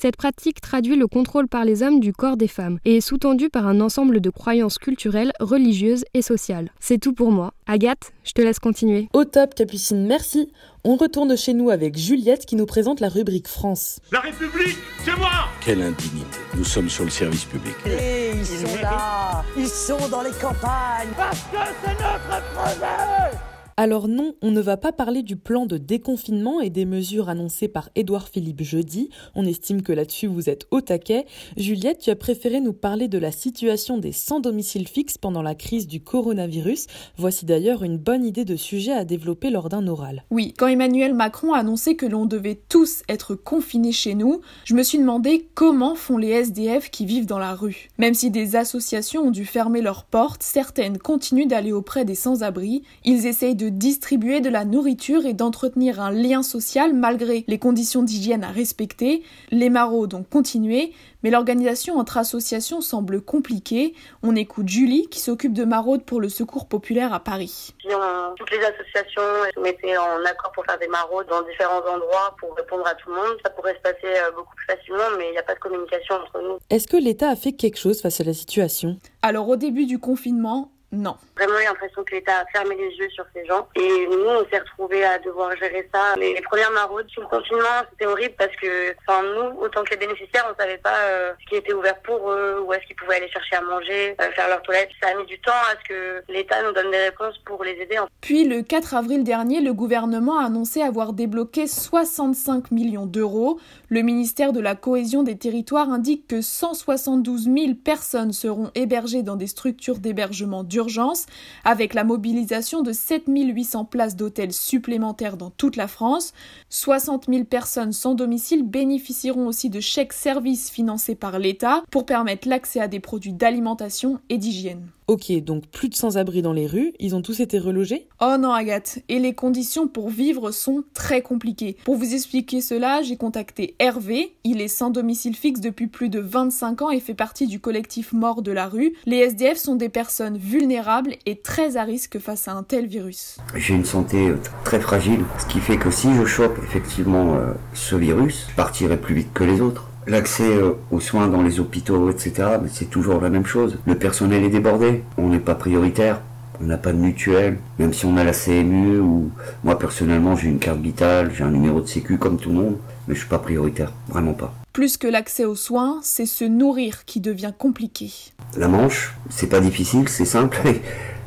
Cette 0.00 0.16
pratique 0.16 0.60
traduit 0.60 0.94
le 0.94 1.08
contrôle 1.08 1.48
par 1.48 1.64
les 1.64 1.82
hommes 1.82 1.98
du 1.98 2.12
corps 2.12 2.36
des 2.36 2.46
femmes 2.46 2.78
et 2.84 2.98
est 2.98 3.00
sous-tendue 3.00 3.50
par 3.50 3.66
un 3.66 3.80
ensemble 3.80 4.20
de 4.20 4.30
croyances 4.30 4.78
culturelles, 4.78 5.32
religieuses 5.40 6.04
et 6.14 6.22
sociales. 6.22 6.70
C'est 6.78 6.98
tout 6.98 7.12
pour 7.12 7.32
moi. 7.32 7.52
Agathe, 7.66 8.12
je 8.22 8.30
te 8.30 8.40
laisse 8.40 8.60
continuer. 8.60 9.08
Au 9.12 9.24
top, 9.24 9.56
Capucine, 9.56 10.06
merci. 10.06 10.52
On 10.90 10.96
retourne 10.96 11.36
chez 11.36 11.52
nous 11.52 11.68
avec 11.68 11.98
Juliette 11.98 12.46
qui 12.46 12.56
nous 12.56 12.64
présente 12.64 13.00
la 13.00 13.10
rubrique 13.10 13.46
France. 13.46 14.00
La 14.10 14.20
République, 14.20 14.78
c'est 15.04 15.14
moi 15.18 15.28
Quelle 15.60 15.82
indignité. 15.82 16.38
Nous 16.56 16.64
sommes 16.64 16.88
sur 16.88 17.04
le 17.04 17.10
service 17.10 17.44
public. 17.44 17.74
Et 17.84 18.30
ils 18.34 18.46
sont 18.46 18.80
là 18.80 19.44
Ils 19.54 19.68
sont 19.68 20.08
dans 20.08 20.22
les 20.22 20.30
campagnes 20.30 21.10
Parce 21.14 21.40
que 21.40 21.58
c'est 21.84 21.92
notre 21.92 22.42
projet 22.54 23.38
alors 23.78 24.08
non, 24.08 24.34
on 24.42 24.50
ne 24.50 24.60
va 24.60 24.76
pas 24.76 24.90
parler 24.90 25.22
du 25.22 25.36
plan 25.36 25.64
de 25.64 25.78
déconfinement 25.78 26.60
et 26.60 26.68
des 26.68 26.84
mesures 26.84 27.28
annoncées 27.28 27.68
par 27.68 27.90
Édouard 27.94 28.26
Philippe 28.26 28.64
jeudi. 28.64 29.08
On 29.36 29.46
estime 29.46 29.82
que 29.82 29.92
là-dessus 29.92 30.26
vous 30.26 30.50
êtes 30.50 30.66
au 30.72 30.80
taquet. 30.80 31.26
Juliette, 31.56 32.00
tu 32.00 32.10
as 32.10 32.16
préféré 32.16 32.60
nous 32.60 32.72
parler 32.72 33.06
de 33.06 33.18
la 33.18 33.30
situation 33.30 33.96
des 33.96 34.10
sans 34.10 34.40
domicile 34.40 34.88
fixe 34.88 35.16
pendant 35.16 35.42
la 35.42 35.54
crise 35.54 35.86
du 35.86 36.00
coronavirus. 36.00 36.88
Voici 37.18 37.46
d'ailleurs 37.46 37.84
une 37.84 37.98
bonne 37.98 38.24
idée 38.24 38.44
de 38.44 38.56
sujet 38.56 38.90
à 38.90 39.04
développer 39.04 39.48
lors 39.48 39.68
d'un 39.68 39.86
oral. 39.86 40.24
Oui, 40.32 40.54
quand 40.58 40.66
Emmanuel 40.66 41.14
Macron 41.14 41.52
a 41.52 41.60
annoncé 41.60 41.94
que 41.94 42.06
l'on 42.06 42.26
devait 42.26 42.60
tous 42.68 43.02
être 43.08 43.36
confinés 43.36 43.92
chez 43.92 44.16
nous, 44.16 44.40
je 44.64 44.74
me 44.74 44.82
suis 44.82 44.98
demandé 44.98 45.50
comment 45.54 45.94
font 45.94 46.18
les 46.18 46.30
SDF 46.30 46.90
qui 46.90 47.06
vivent 47.06 47.26
dans 47.26 47.38
la 47.38 47.54
rue. 47.54 47.90
Même 47.96 48.14
si 48.14 48.32
des 48.32 48.56
associations 48.56 49.28
ont 49.28 49.30
dû 49.30 49.44
fermer 49.44 49.82
leurs 49.82 50.02
portes, 50.02 50.42
certaines 50.42 50.98
continuent 50.98 51.46
d'aller 51.46 51.70
auprès 51.70 52.04
des 52.04 52.16
sans-abri. 52.16 52.82
Ils 53.04 53.24
essayent 53.24 53.54
de 53.54 53.67
distribuer 53.70 54.40
de 54.40 54.48
la 54.48 54.64
nourriture 54.64 55.26
et 55.26 55.34
d'entretenir 55.34 56.00
un 56.00 56.10
lien 56.10 56.42
social 56.42 56.94
malgré 56.94 57.44
les 57.46 57.58
conditions 57.58 58.02
d'hygiène 58.02 58.44
à 58.44 58.50
respecter. 58.50 59.22
Les 59.50 59.70
maraudes 59.70 60.14
ont 60.14 60.22
continué, 60.22 60.92
mais 61.22 61.30
l'organisation 61.30 61.98
entre 61.98 62.18
associations 62.18 62.80
semble 62.80 63.20
compliquée. 63.20 63.94
On 64.22 64.36
écoute 64.36 64.68
Julie 64.68 65.08
qui 65.08 65.20
s'occupe 65.20 65.52
de 65.52 65.64
maraudes 65.64 66.04
pour 66.04 66.20
le 66.20 66.28
Secours 66.28 66.68
populaire 66.68 67.12
à 67.12 67.20
Paris. 67.20 67.74
Si 67.80 67.88
on, 67.94 68.34
toutes 68.36 68.50
les 68.50 68.60
associations 68.60 69.22
se 69.54 69.60
mettaient 69.60 69.96
en 69.96 70.24
accord 70.24 70.52
pour 70.52 70.64
faire 70.64 70.78
des 70.78 70.88
maraudes 70.88 71.26
dans 71.28 71.42
différents 71.42 71.78
endroits 71.78 72.36
pour 72.40 72.54
répondre 72.56 72.86
à 72.86 72.94
tout 72.94 73.10
le 73.10 73.16
monde, 73.16 73.36
ça 73.44 73.50
pourrait 73.50 73.74
se 73.74 73.80
passer 73.80 74.06
euh, 74.06 74.30
beaucoup 74.36 74.54
plus 74.54 74.66
facilement, 74.66 75.16
mais 75.18 75.28
il 75.28 75.32
n'y 75.32 75.38
a 75.38 75.42
pas 75.42 75.54
de 75.54 75.60
communication 75.60 76.14
entre 76.16 76.40
nous. 76.42 76.58
Est-ce 76.70 76.86
que 76.86 76.96
l'État 76.96 77.30
a 77.30 77.36
fait 77.36 77.52
quelque 77.52 77.78
chose 77.78 78.00
face 78.00 78.20
à 78.20 78.24
la 78.24 78.34
situation? 78.34 78.96
Alors 79.22 79.48
au 79.48 79.56
début 79.56 79.86
du 79.86 79.98
confinement, 79.98 80.70
non. 80.90 81.16
Vraiment, 81.36 81.58
j'ai 81.58 81.66
l'impression 81.66 82.02
que 82.02 82.14
l'État 82.14 82.38
a 82.38 82.46
fermé 82.46 82.74
les 82.74 82.96
yeux 82.96 83.10
sur 83.10 83.24
ces 83.34 83.44
gens. 83.44 83.68
Et 83.76 84.06
nous, 84.06 84.24
on 84.24 84.48
s'est 84.48 84.58
retrouvés 84.58 85.04
à 85.04 85.18
devoir 85.18 85.54
gérer 85.56 85.88
ça. 85.92 86.16
Les, 86.16 86.32
les 86.32 86.40
premières 86.40 86.70
maraudes 86.72 87.08
sur 87.10 87.22
le 87.22 87.28
confinement, 87.28 87.84
c'était 87.90 88.06
horrible 88.06 88.34
parce 88.38 88.54
que, 88.56 88.94
enfin, 89.06 89.22
nous, 89.22 89.60
autant 89.60 89.84
que 89.84 89.90
les 89.90 89.98
bénéficiaires, 89.98 90.50
on 90.50 90.58
savait 90.58 90.78
pas 90.78 90.96
euh, 91.10 91.32
ce 91.40 91.46
qui 91.50 91.56
était 91.56 91.74
ouvert 91.74 92.00
pour 92.00 92.30
eux, 92.30 92.64
où 92.66 92.72
est-ce 92.72 92.86
qu'ils 92.86 92.96
pouvaient 92.96 93.16
aller 93.16 93.28
chercher 93.28 93.56
à 93.56 93.60
manger, 93.60 94.16
euh, 94.18 94.30
faire 94.32 94.48
leur 94.48 94.62
toilette. 94.62 94.88
Ça 95.02 95.10
a 95.10 95.14
mis 95.14 95.26
du 95.26 95.38
temps 95.40 95.52
à 95.52 95.76
ce 95.82 95.88
que 95.88 96.22
l'État 96.32 96.62
nous 96.62 96.72
donne 96.72 96.90
des 96.90 97.04
réponses 97.04 97.36
pour 97.44 97.62
les 97.64 97.72
aider. 97.72 97.98
Puis, 98.22 98.44
le 98.44 98.62
4 98.62 98.94
avril 98.94 99.24
dernier, 99.24 99.60
le 99.60 99.74
gouvernement 99.74 100.38
a 100.38 100.46
annoncé 100.46 100.80
avoir 100.80 101.12
débloqué 101.12 101.66
65 101.66 102.70
millions 102.70 103.06
d'euros. 103.06 103.60
Le 103.90 104.00
ministère 104.00 104.54
de 104.54 104.60
la 104.60 104.74
Cohésion 104.74 105.22
des 105.22 105.36
Territoires 105.36 105.90
indique 105.90 106.26
que 106.26 106.40
172 106.40 107.44
000 107.44 107.74
personnes 107.74 108.32
seront 108.32 108.70
hébergées 108.74 109.22
dans 109.22 109.36
des 109.36 109.46
structures 109.46 109.98
d'hébergement 109.98 110.64
d'urgence, 110.78 111.26
avec 111.64 111.92
la 111.92 112.04
mobilisation 112.04 112.82
de 112.82 112.92
7800 112.92 113.84
places 113.84 114.14
d'hôtels 114.14 114.52
supplémentaires 114.52 115.36
dans 115.36 115.50
toute 115.50 115.74
la 115.74 115.88
France. 115.88 116.32
60 116.70 117.26
000 117.28 117.44
personnes 117.44 117.92
sans 117.92 118.14
domicile 118.14 118.62
bénéficieront 118.62 119.48
aussi 119.48 119.70
de 119.70 119.80
chèques 119.80 120.12
services 120.12 120.70
financés 120.70 121.16
par 121.16 121.40
l'État 121.40 121.82
pour 121.90 122.06
permettre 122.06 122.48
l'accès 122.48 122.78
à 122.78 122.86
des 122.86 123.00
produits 123.00 123.32
d'alimentation 123.32 124.20
et 124.28 124.38
d'hygiène. 124.38 124.86
Ok, 125.08 125.32
donc 125.40 125.66
plus 125.68 125.88
de 125.88 125.94
sans-abri 125.94 126.42
dans 126.42 126.52
les 126.52 126.66
rues, 126.66 126.92
ils 127.00 127.16
ont 127.16 127.22
tous 127.22 127.40
été 127.40 127.58
relogés? 127.58 128.08
Oh 128.20 128.36
non 128.38 128.52
Agathe, 128.52 128.98
et 129.08 129.18
les 129.18 129.32
conditions 129.32 129.88
pour 129.88 130.10
vivre 130.10 130.50
sont 130.50 130.84
très 130.92 131.22
compliquées. 131.22 131.78
Pour 131.86 131.96
vous 131.96 132.12
expliquer 132.12 132.60
cela, 132.60 133.00
j'ai 133.00 133.16
contacté 133.16 133.74
Hervé, 133.78 134.34
il 134.44 134.60
est 134.60 134.68
sans 134.68 134.90
domicile 134.90 135.34
fixe 135.34 135.60
depuis 135.60 135.86
plus 135.86 136.10
de 136.10 136.20
25 136.20 136.82
ans 136.82 136.90
et 136.90 137.00
fait 137.00 137.14
partie 137.14 137.46
du 137.46 137.58
collectif 137.58 138.12
Mort 138.12 138.42
de 138.42 138.52
la 138.52 138.68
rue. 138.68 138.92
Les 139.06 139.16
SDF 139.16 139.56
sont 139.56 139.76
des 139.76 139.88
personnes 139.88 140.36
vulnérables 140.68 141.14
et 141.24 141.36
très 141.36 141.78
à 141.78 141.84
risque 141.84 142.18
face 142.18 142.46
à 142.46 142.52
un 142.52 142.62
tel 142.62 142.86
virus. 142.86 143.38
J'ai 143.54 143.74
une 143.74 143.86
santé 143.86 144.34
très 144.64 144.80
fragile, 144.80 145.20
ce 145.38 145.46
qui 145.46 145.60
fait 145.60 145.78
que 145.78 145.90
si 145.90 146.14
je 146.14 146.26
chope 146.26 146.58
effectivement 146.62 147.36
euh, 147.36 147.54
ce 147.72 147.96
virus, 147.96 148.48
je 148.50 148.54
partirai 148.54 148.98
plus 148.98 149.14
vite 149.14 149.32
que 149.32 149.44
les 149.44 149.62
autres. 149.62 149.88
L'accès 150.06 150.58
aux 150.90 151.00
soins 151.00 151.28
dans 151.28 151.42
les 151.42 151.58
hôpitaux, 151.58 152.10
etc., 152.10 152.58
c'est 152.70 152.90
toujours 152.90 153.20
la 153.20 153.30
même 153.30 153.46
chose. 153.46 153.78
Le 153.86 153.94
personnel 153.94 154.44
est 154.44 154.50
débordé, 154.50 155.04
on 155.16 155.28
n'est 155.28 155.38
pas 155.38 155.54
prioritaire, 155.54 156.20
on 156.60 156.64
n'a 156.64 156.76
pas 156.76 156.92
de 156.92 156.98
mutuelle, 156.98 157.58
même 157.78 157.94
si 157.94 158.04
on 158.04 158.16
a 158.18 158.24
la 158.24 158.32
CMU 158.32 158.98
ou 158.98 159.30
moi 159.64 159.78
personnellement 159.78 160.36
j'ai 160.36 160.48
une 160.48 160.58
carte 160.58 160.80
vitale, 160.80 161.32
j'ai 161.34 161.44
un 161.44 161.50
numéro 161.50 161.80
de 161.80 161.86
sécu 161.86 162.18
comme 162.18 162.36
tout 162.36 162.50
le 162.50 162.56
monde, 162.56 162.76
mais 163.06 163.14
je 163.14 163.20
suis 163.20 163.28
pas 163.28 163.38
prioritaire, 163.38 163.92
vraiment 164.08 164.34
pas. 164.34 164.54
Plus 164.78 164.96
que 164.96 165.08
l'accès 165.08 165.44
aux 165.44 165.56
soins, 165.56 165.98
c'est 166.04 166.24
se 166.24 166.44
nourrir 166.44 167.04
qui 167.04 167.18
devient 167.18 167.52
compliqué. 167.58 168.12
La 168.56 168.68
manche, 168.68 169.12
c'est 169.28 169.48
pas 169.48 169.58
difficile, 169.58 170.08
c'est 170.08 170.24
simple, 170.24 170.56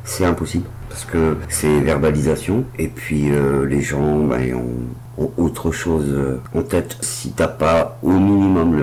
c'est 0.06 0.24
impossible 0.24 0.64
parce 0.88 1.04
que 1.04 1.36
c'est 1.50 1.80
verbalisation 1.80 2.64
et 2.78 2.88
puis 2.88 3.30
euh, 3.30 3.66
les 3.66 3.82
gens 3.82 4.24
ben, 4.24 4.54
ont, 4.54 5.30
autre 5.36 5.70
chose 5.70 6.06
euh, 6.08 6.40
en 6.54 6.62
tête. 6.62 6.96
Si 7.02 7.32
t'as 7.32 7.46
pas 7.46 7.98
au 8.02 8.12
minimum 8.12 8.74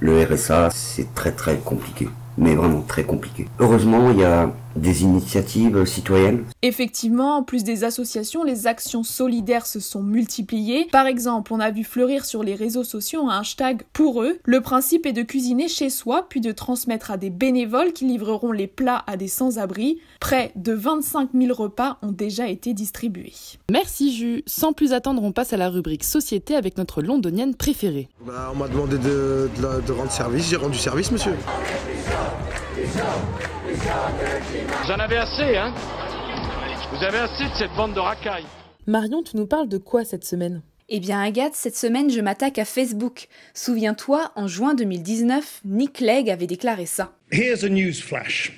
le 0.00 0.24
RSA, 0.24 0.70
c'est 0.72 1.14
très 1.14 1.30
très 1.30 1.58
compliqué. 1.58 2.08
Mais 2.38 2.54
vraiment 2.54 2.82
très 2.82 3.04
compliqué. 3.04 3.46
Heureusement, 3.58 4.10
il 4.10 4.18
y 4.18 4.24
a 4.24 4.52
des 4.76 5.02
initiatives 5.02 5.84
citoyennes. 5.86 6.44
Effectivement, 6.62 7.36
en 7.38 7.42
plus 7.42 7.64
des 7.64 7.84
associations, 7.84 8.44
les 8.44 8.66
actions 8.66 9.02
solidaires 9.02 9.66
se 9.66 9.80
sont 9.80 10.02
multipliées. 10.02 10.88
Par 10.92 11.06
exemple, 11.06 11.52
on 11.52 11.60
a 11.60 11.70
vu 11.70 11.84
fleurir 11.84 12.24
sur 12.24 12.42
les 12.42 12.54
réseaux 12.54 12.84
sociaux 12.84 13.28
un 13.28 13.40
hashtag 13.40 13.82
pour 13.92 14.22
eux. 14.22 14.38
Le 14.44 14.60
principe 14.60 15.06
est 15.06 15.12
de 15.12 15.22
cuisiner 15.22 15.68
chez 15.68 15.90
soi, 15.90 16.26
puis 16.28 16.40
de 16.40 16.52
transmettre 16.52 17.10
à 17.10 17.16
des 17.16 17.30
bénévoles 17.30 17.92
qui 17.92 18.04
livreront 18.04 18.52
les 18.52 18.66
plats 18.66 19.02
à 19.06 19.16
des 19.16 19.28
sans-abri. 19.28 19.98
Près 20.20 20.52
de 20.56 20.72
25 20.72 21.30
000 21.34 21.54
repas 21.54 21.98
ont 22.02 22.12
déjà 22.12 22.48
été 22.48 22.74
distribués. 22.74 23.32
Merci 23.70 24.14
Jus. 24.14 24.42
Sans 24.46 24.72
plus 24.72 24.92
attendre, 24.92 25.22
on 25.22 25.32
passe 25.32 25.52
à 25.52 25.56
la 25.56 25.68
rubrique 25.68 26.04
Société 26.04 26.54
avec 26.54 26.76
notre 26.76 27.02
londonienne 27.02 27.54
préférée. 27.54 28.08
Bah, 28.26 28.50
on 28.52 28.56
m'a 28.56 28.68
demandé 28.68 28.98
de, 28.98 29.48
de 29.86 29.92
rendre 29.92 30.10
service, 30.10 30.48
j'ai 30.48 30.56
rendu 30.56 30.78
service, 30.78 31.10
monsieur. 31.10 31.32
J'en 34.86 34.98
avais 34.98 35.16
assez, 35.16 35.56
hein 35.56 35.72
Vous 36.92 37.04
avez 37.04 37.18
assez 37.18 37.44
de 37.44 37.54
cette 37.58 37.72
bande 37.76 37.94
de 37.94 38.00
racailles. 38.00 38.44
Marion, 38.86 39.22
tu 39.22 39.36
nous 39.36 39.46
parles 39.46 39.68
de 39.68 39.78
quoi 39.78 40.04
cette 40.04 40.24
semaine? 40.24 40.62
Eh 40.88 41.00
bien 41.00 41.20
Agathe, 41.20 41.54
cette 41.54 41.76
semaine 41.76 42.10
je 42.10 42.20
m'attaque 42.20 42.58
à 42.58 42.64
Facebook. 42.64 43.26
Souviens-toi, 43.54 44.30
en 44.36 44.46
juin 44.46 44.74
2019, 44.74 45.62
Nick 45.64 45.94
Clegg 45.94 46.30
avait 46.30 46.46
déclaré 46.46 46.86
ça. 46.86 47.12
Here's 47.32 47.64
a 47.64 47.68
news 47.68 47.94
flash. 47.94 48.52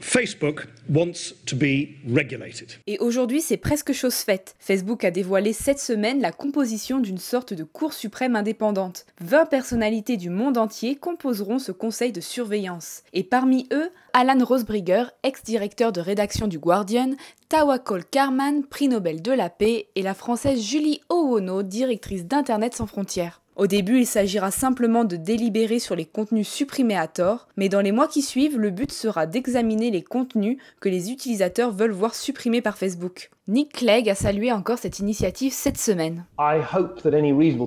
Facebook 0.00 0.66
wants 0.88 1.34
to 1.46 1.56
be 1.56 1.88
regulated. 2.06 2.68
Et 2.86 2.98
aujourd'hui, 2.98 3.40
c'est 3.40 3.56
presque 3.56 3.92
chose 3.92 4.14
faite. 4.14 4.54
Facebook 4.58 5.04
a 5.04 5.10
dévoilé 5.10 5.52
cette 5.52 5.80
semaine 5.80 6.20
la 6.20 6.32
composition 6.32 7.00
d'une 7.00 7.18
sorte 7.18 7.52
de 7.52 7.64
Cour 7.64 7.92
suprême 7.92 8.36
indépendante. 8.36 9.06
20 9.20 9.46
personnalités 9.46 10.16
du 10.16 10.30
monde 10.30 10.58
entier 10.58 10.96
composeront 10.96 11.58
ce 11.58 11.72
conseil 11.72 12.12
de 12.12 12.20
surveillance. 12.20 13.02
Et 13.12 13.24
parmi 13.24 13.66
eux, 13.72 13.90
Alan 14.12 14.44
Rosbriger, 14.44 15.04
ex-directeur 15.22 15.92
de 15.92 16.00
rédaction 16.00 16.48
du 16.48 16.58
Guardian, 16.58 17.12
Tawakol 17.48 18.04
Karman, 18.04 18.64
prix 18.64 18.88
Nobel 18.88 19.22
de 19.22 19.32
la 19.32 19.50
paix, 19.50 19.88
et 19.94 20.02
la 20.02 20.14
française 20.14 20.60
Julie 20.60 21.00
Owono, 21.08 21.62
directrice 21.62 22.26
d'Internet 22.26 22.74
sans 22.74 22.86
frontières. 22.86 23.40
Au 23.58 23.66
début, 23.66 23.98
il 23.98 24.06
s'agira 24.06 24.52
simplement 24.52 25.04
de 25.04 25.16
délibérer 25.16 25.80
sur 25.80 25.96
les 25.96 26.04
contenus 26.04 26.46
supprimés 26.46 26.96
à 26.96 27.08
tort, 27.08 27.48
mais 27.56 27.68
dans 27.68 27.80
les 27.80 27.90
mois 27.90 28.06
qui 28.06 28.22
suivent, 28.22 28.56
le 28.56 28.70
but 28.70 28.92
sera 28.92 29.26
d'examiner 29.26 29.90
les 29.90 30.02
contenus 30.02 30.58
que 30.80 30.88
les 30.88 31.10
utilisateurs 31.10 31.72
veulent 31.72 31.90
voir 31.90 32.14
supprimés 32.14 32.62
par 32.62 32.78
Facebook. 32.78 33.30
Nick 33.48 33.72
Clegg 33.72 34.08
a 34.08 34.14
salué 34.14 34.52
encore 34.52 34.78
cette 34.78 35.00
initiative 35.00 35.52
cette 35.52 35.76
semaine. 35.76 36.24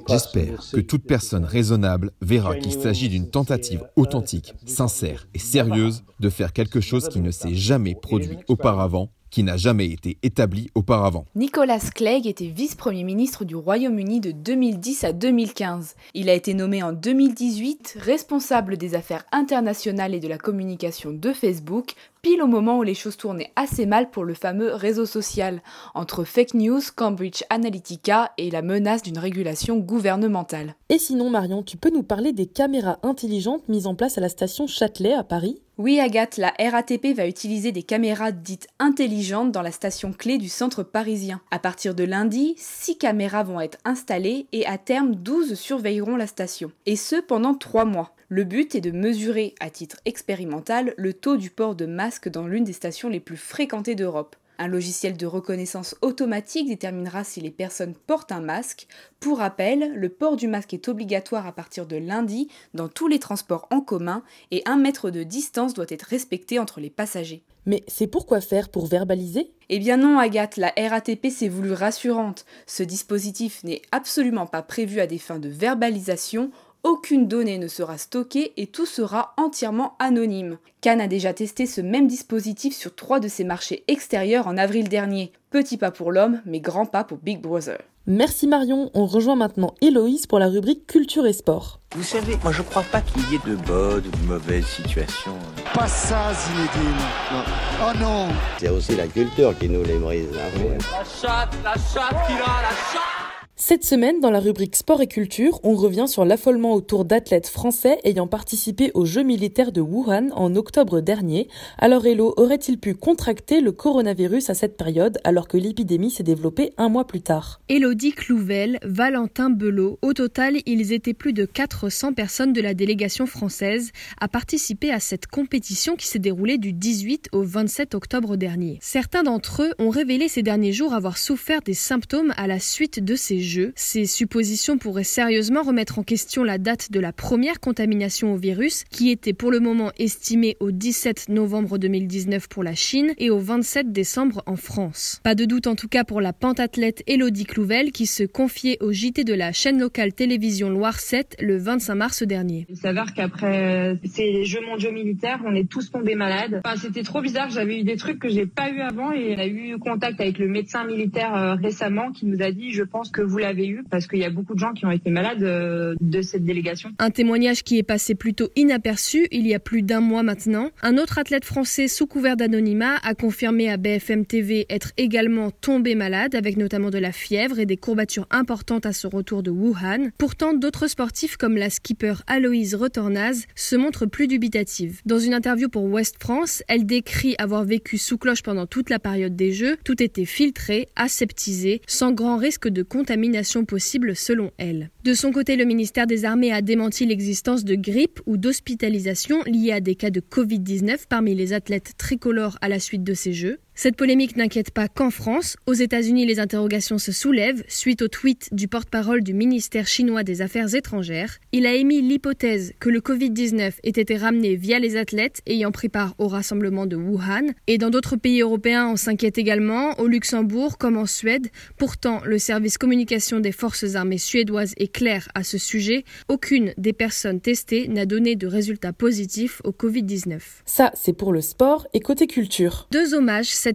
J'espère 0.08 0.64
que 0.72 0.80
toute 0.80 1.06
personne 1.06 1.44
raisonnable 1.44 2.12
verra 2.22 2.56
qu'il 2.56 2.72
s'agit 2.72 3.10
d'une 3.10 3.30
tentative 3.30 3.84
authentique, 3.98 4.54
sincère 4.66 5.28
et 5.34 5.40
sérieuse 5.40 6.04
de 6.22 6.30
faire 6.30 6.54
quelque 6.54 6.80
chose 6.80 7.10
qui 7.10 7.20
ne 7.20 7.32
s'est 7.32 7.56
jamais 7.56 7.96
produit 7.96 8.38
auparavant 8.48 9.10
qui 9.32 9.44
n'a 9.44 9.58
jamais 9.58 9.88
été 9.88 10.18
établi 10.22 10.70
auparavant. 10.76 11.26
Nicolas 11.36 11.80
Clegg 11.80 12.28
était 12.28 12.48
vice-premier 12.48 13.04
ministre 13.04 13.46
du 13.46 13.56
Royaume-Uni 13.56 14.20
de 14.20 14.32
2010 14.32 15.06
à 15.06 15.14
2015. 15.14 15.96
Il 16.14 16.30
a 16.30 16.34
été 16.34 16.54
nommé 16.54 16.84
en 16.84 16.94
2018 16.94 17.98
responsable 18.00 18.78
des 18.78 18.94
affaires 18.94 19.26
internationales 19.32 20.14
et 20.14 20.20
de 20.20 20.28
la 20.28 20.38
communication 20.38 21.12
de 21.12 21.34
Facebook, 21.34 21.96
pile 22.22 22.42
au 22.42 22.48
moment 22.48 22.78
où 22.78 22.84
les 22.84 22.94
choses 22.94 23.18
tournaient 23.18 23.52
assez 23.56 23.86
mal 23.86 24.10
pour 24.10 24.24
le 24.24 24.34
fameux 24.34 24.74
réseau 24.74 25.06
social, 25.06 25.62
entre 25.94 26.24
fake 26.24 26.54
news, 26.54 26.82
Cambridge 26.96 27.44
Analytica 27.50 28.32
et 28.38 28.52
la 28.52 28.62
menace 28.62 29.02
d'une 29.02 29.18
régulation 29.18 29.78
gouvernementale. 29.78 30.76
Et 30.90 31.00
sinon 31.00 31.30
Marion, 31.30 31.64
tu 31.64 31.78
peux 31.78 31.90
nous 31.90 32.04
parler 32.04 32.34
des 32.34 32.46
caméras 32.46 33.00
intelligentes 33.04 33.68
mises 33.70 33.88
en 33.88 33.96
place 33.96 34.18
à 34.18 34.22
la 34.22 34.30
station 34.30 34.68
Châtelet 34.68 35.14
à 35.14 35.24
Paris? 35.24 35.62
Oui, 35.78 36.00
Agathe, 36.00 36.38
la 36.38 36.54
RATP 36.60 37.08
va 37.16 37.26
utiliser 37.26 37.72
des 37.72 37.82
caméras 37.82 38.32
dites 38.32 38.68
intelligentes 38.78 39.52
dans 39.52 39.64
la 39.64 39.72
station 39.72 40.14
clé 40.14 40.38
du 40.38 40.50
centre 40.50 40.84
parisien. 40.84 41.42
À 41.50 41.58
partir 41.58 41.96
de 41.96 42.04
lundi, 42.04 42.54
6 42.58 42.98
caméras 43.00 43.44
vont 43.44 43.60
être 43.60 43.80
installées 43.84 44.46
et 44.52 44.68
à 44.68 44.78
terme 44.78 45.16
12 45.16 45.56
surveilleront 45.56 46.18
la 46.18 46.28
station. 46.28 46.72
Et 46.86 46.96
ce 46.96 47.16
pendant 47.16 47.56
3 47.56 47.86
mois. 47.86 48.14
Le 48.34 48.46
but 48.46 48.76
est 48.76 48.82
de 48.82 48.92
mesurer, 48.92 49.56
à 49.60 49.70
titre 49.70 49.98
expérimental, 50.06 50.94
le 50.96 51.12
taux 51.12 51.36
du 51.36 51.50
port 51.50 51.76
de 51.76 51.86
masque 51.86 52.30
dans 52.30 52.48
l'une 52.48 52.64
des 52.64 52.72
stations 52.72 53.10
les 53.10 53.20
plus 53.20 53.36
fréquentées 53.36 53.94
d'Europe. 53.94 54.38
Un 54.58 54.70
logiciel 54.70 55.18
de 55.18 55.26
reconnaissance 55.26 55.98
automatique 56.02 56.70
déterminera 56.70 57.26
si 57.26 57.42
les 57.42 57.50
personnes 57.50 57.94
portent 57.94 58.32
un 58.32 58.40
masque. 58.40 58.88
Pour 59.20 59.40
rappel, 59.40 59.94
le 59.96 60.08
port 60.08 60.38
du 60.38 60.48
masque 60.48 60.74
est 60.74 60.88
obligatoire 60.88 61.46
à 61.46 61.52
partir 61.52 61.86
de 61.86 61.98
lundi 61.98 62.48
dans 62.74 62.88
tous 62.88 63.10
les 63.10 63.20
transports 63.20 63.68
en 63.70 63.82
commun 63.82 64.24
et 64.52 64.62
un 64.66 64.78
mètre 64.78 65.10
de 65.10 65.24
distance 65.24 65.74
doit 65.74 65.86
être 65.90 66.04
respecté 66.04 66.58
entre 66.58 66.80
les 66.80 66.90
passagers. 66.90 67.44
Mais 67.66 67.84
c'est 67.90 68.08
pourquoi 68.08 68.40
faire 68.40 68.70
Pour 68.70 68.86
verbaliser? 68.86 69.52
Eh 69.68 69.78
bien 69.78 69.98
non, 69.98 70.18
Agathe, 70.18 70.56
la 70.56 70.74
RATP 70.78 71.28
s'est 71.28 71.50
voulue 71.50 71.74
rassurante. 71.74 72.46
Ce 72.66 72.82
dispositif 72.82 73.64
n'est 73.66 73.82
absolument 73.92 74.48
pas 74.48 74.62
prévu 74.62 75.02
à 75.02 75.08
des 75.08 75.20
fins 75.20 75.40
de 75.40 75.50
verbalisation 75.50 76.50
aucune 76.84 77.28
donnée 77.28 77.58
ne 77.58 77.68
sera 77.68 77.98
stockée 77.98 78.54
et 78.58 78.68
tout 78.68 78.86
sera 78.86 79.34
entièrement 79.38 79.96
anonyme. 80.00 80.58
Cannes 80.82 81.02
a 81.02 81.08
déjà 81.08 81.34
testé 81.34 81.66
ce 81.66 81.82
même 81.82 82.08
dispositif 82.08 82.76
sur 82.76 82.96
trois 82.96 83.20
de 83.20 83.28
ses 83.28 83.44
marchés 83.44 83.84
extérieurs 83.88 84.48
en 84.48 84.58
avril 84.58 84.90
dernier. 84.90 85.32
Petit 85.52 85.78
pas 85.78 85.92
pour 85.92 86.12
l'homme, 86.12 86.42
mais 86.46 86.60
grand 86.60 86.86
pas 86.86 87.04
pour 87.04 87.20
Big 87.20 87.40
Brother. 87.40 87.78
Merci 88.08 88.48
Marion, 88.48 88.90
on 88.96 89.06
rejoint 89.06 89.36
maintenant 89.36 89.76
Héloïse 89.80 90.26
pour 90.26 90.40
la 90.40 90.48
rubrique 90.48 90.88
Culture 90.88 91.28
et 91.28 91.34
Sport. 91.34 91.80
Vous 91.96 92.02
savez, 92.02 92.36
moi 92.42 92.52
je 92.52 92.64
crois 92.64 92.82
pas 92.82 93.02
qu'il 93.02 93.22
y 93.30 93.36
ait 93.36 93.50
de 93.52 93.56
bonnes 93.56 94.08
ou 94.08 94.10
de 94.10 94.28
mauvaises 94.28 94.66
situations. 94.66 95.38
Pas 95.76 95.88
ça, 95.88 96.34
Zinedine. 96.34 96.98
Non. 97.32 97.44
Oh 97.84 97.98
non 98.00 98.28
C'est 98.58 98.70
aussi 98.70 98.96
la 98.96 99.08
culture 99.08 99.56
qui 99.60 99.70
nous 99.70 99.84
les 99.84 100.00
brise. 100.00 100.30
Hein. 100.34 100.78
La 100.92 101.04
chatte, 101.04 101.54
la 101.64 101.74
chatte 101.74 102.26
qui 102.26 102.34
a, 102.34 102.62
la 102.64 102.76
chatte 102.92 103.21
cette 103.64 103.86
semaine, 103.86 104.20
dans 104.20 104.32
la 104.32 104.40
rubrique 104.40 104.76
Sport 104.76 105.04
et 105.04 105.08
Culture, 105.08 105.60
on 105.62 105.76
revient 105.76 106.08
sur 106.08 106.26
l'affolement 106.26 106.74
autour 106.74 107.06
d'athlètes 107.06 107.48
français 107.48 108.00
ayant 108.04 108.26
participé 108.26 108.90
aux 108.96 109.06
Jeux 109.06 109.22
militaires 109.22 109.72
de 109.72 109.82
Wuhan 109.82 110.30
en 110.32 110.56
octobre 110.56 111.00
dernier. 111.00 111.48
Alors 111.78 112.08
Hello, 112.08 112.34
aurait-il 112.38 112.80
pu 112.80 112.96
contracter 112.96 113.62
le 113.62 113.72
coronavirus 113.72 114.50
à 114.50 114.56
cette 114.56 114.78
période 114.78 115.20
alors 115.24 115.48
que 115.48 115.58
l'épidémie 115.58 116.10
s'est 116.10 116.24
développée 116.24 116.74
un 116.78 116.90
mois 116.90 117.06
plus 117.06 117.22
tard? 117.22 117.62
Elodie 117.70 118.14
Clouvel, 118.14 118.80
Valentin 118.82 119.52
Belot, 119.52 120.00
au 120.02 120.14
total, 120.14 120.58
ils 120.66 120.92
étaient 120.92 121.14
plus 121.14 121.32
de 121.32 121.46
400 121.46 122.14
personnes 122.14 122.54
de 122.54 122.62
la 122.62 122.74
délégation 122.74 123.28
française 123.28 123.92
à 124.20 124.28
participer 124.28 124.92
à 124.92 125.00
cette 125.00 125.28
compétition 125.28 125.96
qui 125.96 126.08
s'est 126.08 126.18
déroulée 126.18 126.58
du 126.58 126.74
18 126.74 127.30
au 127.32 127.44
27 127.44 127.94
octobre 127.94 128.38
dernier. 128.38 128.80
Certains 128.82 129.22
d'entre 129.22 129.62
eux 129.62 129.74
ont 129.78 129.92
révélé 129.92 130.30
ces 130.30 130.42
derniers 130.42 130.74
jours 130.74 130.96
avoir 130.96 131.20
souffert 131.20 131.62
des 131.62 131.76
symptômes 131.76 132.34
à 132.38 132.48
la 132.48 132.60
suite 132.60 133.06
de 133.06 133.16
ces 133.16 133.40
Jeux 133.40 133.51
ces 133.76 134.06
suppositions 134.06 134.78
pourraient 134.78 135.04
sérieusement 135.04 135.64
remettre 135.64 136.00
en 136.00 136.04
question 136.04 136.44
la 136.44 136.58
date 136.58 136.92
de 136.92 137.00
la 137.00 137.12
première 137.12 137.60
contamination 137.60 138.34
au 138.34 138.38
virus, 138.38 138.84
qui 138.90 139.10
était 139.10 139.34
pour 139.34 139.52
le 139.52 139.60
moment 139.60 139.92
estimée 139.98 140.58
au 140.60 140.72
17 140.72 141.30
novembre 141.30 141.78
2019 141.78 142.48
pour 142.48 142.64
la 142.64 142.76
Chine 142.76 143.14
et 143.18 143.30
au 143.30 143.40
27 143.40 143.92
décembre 143.92 144.44
en 144.46 144.56
France. 144.56 145.20
Pas 145.24 145.36
de 145.36 145.46
doute 145.46 145.68
en 145.68 145.76
tout 145.76 145.88
cas 145.88 146.04
pour 146.04 146.22
la 146.22 146.34
pentathlète 146.34 147.04
Elodie 147.08 147.46
Clouvel 147.46 147.92
qui 147.92 148.06
se 148.06 148.24
confiait 148.24 148.78
au 148.82 148.92
JT 148.92 149.24
de 149.24 149.34
la 149.34 149.52
chaîne 149.52 149.80
locale 149.80 150.14
télévision 150.14 150.70
Loire 150.70 151.00
7 151.00 151.38
le 151.40 151.58
25 151.58 151.96
mars 151.96 152.24
dernier. 152.24 152.66
Il 152.70 152.78
s'avère 152.78 153.14
qu'après 153.14 153.98
ces 154.06 154.46
Jeux 154.46 154.62
mondiaux 154.62 154.92
militaires, 154.92 155.42
on 155.46 155.56
est 155.56 155.70
tous 155.70 155.92
tombés 155.92 156.16
malades. 156.16 156.62
C'était 156.82 157.04
trop 157.04 157.22
bizarre, 157.22 157.50
j'avais 157.50 157.80
eu 157.80 157.84
des 157.84 157.98
trucs 157.98 158.20
que 158.20 158.30
j'ai 158.30 158.46
pas 158.46 158.70
eu 158.70 158.80
avant 158.80 159.12
et 159.12 159.36
on 159.36 159.40
a 159.40 159.48
eu 159.48 159.78
contact 159.78 160.20
avec 160.20 160.40
le 160.40 160.48
médecin 160.48 160.86
militaire 160.86 161.36
euh, 161.36 161.56
récemment 161.56 162.12
qui 162.12 162.26
nous 162.26 162.42
a 162.42 162.52
dit 162.52 162.72
je 162.72 162.84
pense 162.84 163.10
que 163.10 163.22
vous 163.22 163.40
l'avez 163.42 163.68
eu 163.68 163.84
parce 163.90 164.08
qu'il 164.08 164.20
y 164.20 164.26
a 164.26 164.30
beaucoup 164.30 164.54
de 164.54 164.60
gens 164.60 164.74
qui 164.74 164.86
ont 164.86 164.92
été 164.92 165.10
malades 165.10 165.44
euh, 165.44 165.96
de 166.00 166.22
cette 166.22 166.44
délégation. 166.44 166.90
Un 167.00 167.10
témoignage 167.10 167.64
qui 167.64 167.78
est 167.78 167.84
passé 167.84 168.16
plutôt 168.16 168.50
inaperçu 168.56 169.28
il 169.32 169.48
y 169.48 169.54
a 169.54 169.60
plus 169.60 169.82
d'un 169.82 170.02
mois 170.02 170.24
maintenant. 170.24 170.70
Un 170.82 170.98
autre 170.98 171.18
athlète 171.18 171.46
français 171.46 171.88
sous 171.88 172.08
couvert 172.08 172.38
d'anonymat 172.38 172.96
a 173.04 173.14
confirmé 173.14 173.70
à 173.70 173.78
BFM 173.78 174.26
TV 174.26 174.66
être 174.70 174.92
également 174.98 175.52
tombé 175.52 175.96
malade 175.96 176.36
avec 176.36 176.58
notamment 176.58 176.90
de 176.90 176.98
la 176.98 177.12
fièvre 177.12 177.60
et 177.60 177.66
des 177.66 177.78
courbatures 177.78 178.28
importantes 178.32 178.86
à 178.86 178.94
son 178.94 179.10
retour 179.10 179.44
de 179.44 179.52
Wuhan. 179.52 180.10
Pourtant, 180.18 180.54
d'autres 180.54 180.88
sportifs 180.88 181.38
comme 181.38 181.58
la 181.58 181.70
skipper 181.70 182.16
Aloïse 182.28 182.76
Retornaz 182.76 183.46
se 183.56 183.76
montrent 183.76 184.06
plus 184.06 184.28
dubitatives. 184.28 185.02
Dans 185.06 185.20
une 185.20 185.34
interview 185.34 185.70
pour 185.70 185.86
West 185.86 186.18
France, 186.20 186.64
elle 186.68 186.86
décrit 186.86 187.36
avoir 187.38 187.64
vécu 187.64 187.98
sous 187.98 188.18
cloche 188.18 188.44
pendant 188.44 188.66
toute 188.66 188.90
la 188.90 189.00
période 189.00 189.36
des 189.36 189.52
Jeux. 189.52 189.78
Tout 189.84 190.02
était 190.02 190.26
filtré, 190.26 190.88
aseptisé, 190.96 191.82
sans 191.88 192.12
grand 192.12 192.38
risque 192.38 192.68
de 192.68 192.84
contamination 192.84 193.21
possible 193.68 194.16
selon 194.16 194.52
elle. 194.58 194.90
De 195.04 195.14
son 195.14 195.32
côté, 195.32 195.56
le 195.56 195.66
ministère 195.66 196.08
des 196.08 196.26
Armées 196.26 196.52
a 196.52 196.62
démenti 196.62 197.06
l'existence 197.06 197.64
de 197.64 197.76
grippe 197.76 198.20
ou 198.26 198.38
d'hospitalisation 198.38 199.44
liées 199.46 199.74
à 199.74 199.80
des 199.80 199.96
cas 199.96 200.10
de 200.10 200.22
Covid-19 200.22 201.06
parmi 201.10 201.36
les 201.36 201.54
athlètes 201.54 201.94
tricolores 201.98 202.58
à 202.62 202.70
la 202.70 202.80
suite 202.80 203.04
de 203.04 203.14
ces 203.14 203.34
Jeux. 203.34 203.60
Cette 203.84 203.96
polémique 203.96 204.38
n'inquiète 204.38 204.70
pas 204.70 204.88
qu'en 204.88 205.10
France. 205.10 205.58
Aux 205.66 205.74
États-Unis, 205.74 206.28
les 206.28 206.40
interrogations 206.40 207.00
se 207.00 207.12
soulèvent 207.12 207.64
suite 207.68 208.04
au 208.04 208.08
tweet 208.08 208.50
du 208.52 208.68
porte-parole 208.68 209.24
du 209.24 209.34
ministère 209.34 209.88
chinois 209.88 210.22
des 210.22 210.44
Affaires 210.44 210.76
étrangères. 210.76 211.40
Il 211.52 211.66
a 211.66 211.74
émis 211.74 212.00
l'hypothèse 212.04 212.74
que 212.80 212.90
le 212.90 213.00
Covid-19 213.00 213.74
ait 213.82 213.90
été 213.90 214.18
ramené 214.18 214.56
via 214.56 214.78
les 214.78 214.98
athlètes 214.98 215.42
ayant 215.48 215.72
pris 215.72 215.90
part 215.90 216.14
au 216.20 216.28
rassemblement 216.28 216.86
de 216.86 216.96
Wuhan. 216.96 217.54
Et 217.66 217.80
dans 217.80 217.90
d'autres 217.90 218.18
pays 218.18 218.42
européens, 218.42 218.88
on 218.88 218.98
s'inquiète 218.98 219.40
également, 219.40 220.00
au 220.00 220.06
Luxembourg 220.06 220.78
comme 220.78 220.98
en 220.98 221.08
Suède. 221.08 221.48
Pourtant, 221.80 222.22
le 222.24 222.38
service 222.38 222.78
communication 222.78 223.40
des 223.40 223.52
forces 223.52 223.96
armées 223.96 224.20
suédoises 224.20 224.76
est 224.78 224.94
clair 224.94 225.28
à 225.34 225.44
ce 225.44 225.58
sujet. 225.58 226.04
Aucune 226.28 226.76
des 226.78 226.94
personnes 226.94 227.42
testées 227.42 227.88
n'a 227.88 228.06
donné 228.06 228.36
de 228.36 228.46
résultats 228.46 228.94
positifs 228.94 229.60
au 229.64 229.72
Covid-19. 229.72 230.40
Ça, 230.68 230.92
c'est 230.94 231.18
pour 231.18 231.34
le 231.34 231.42
sport 231.42 231.88
et 231.96 232.00
côté 232.00 232.28
culture. 232.28 232.88
Deux 232.92 233.16
hommages 233.16 233.48
cette 233.48 233.71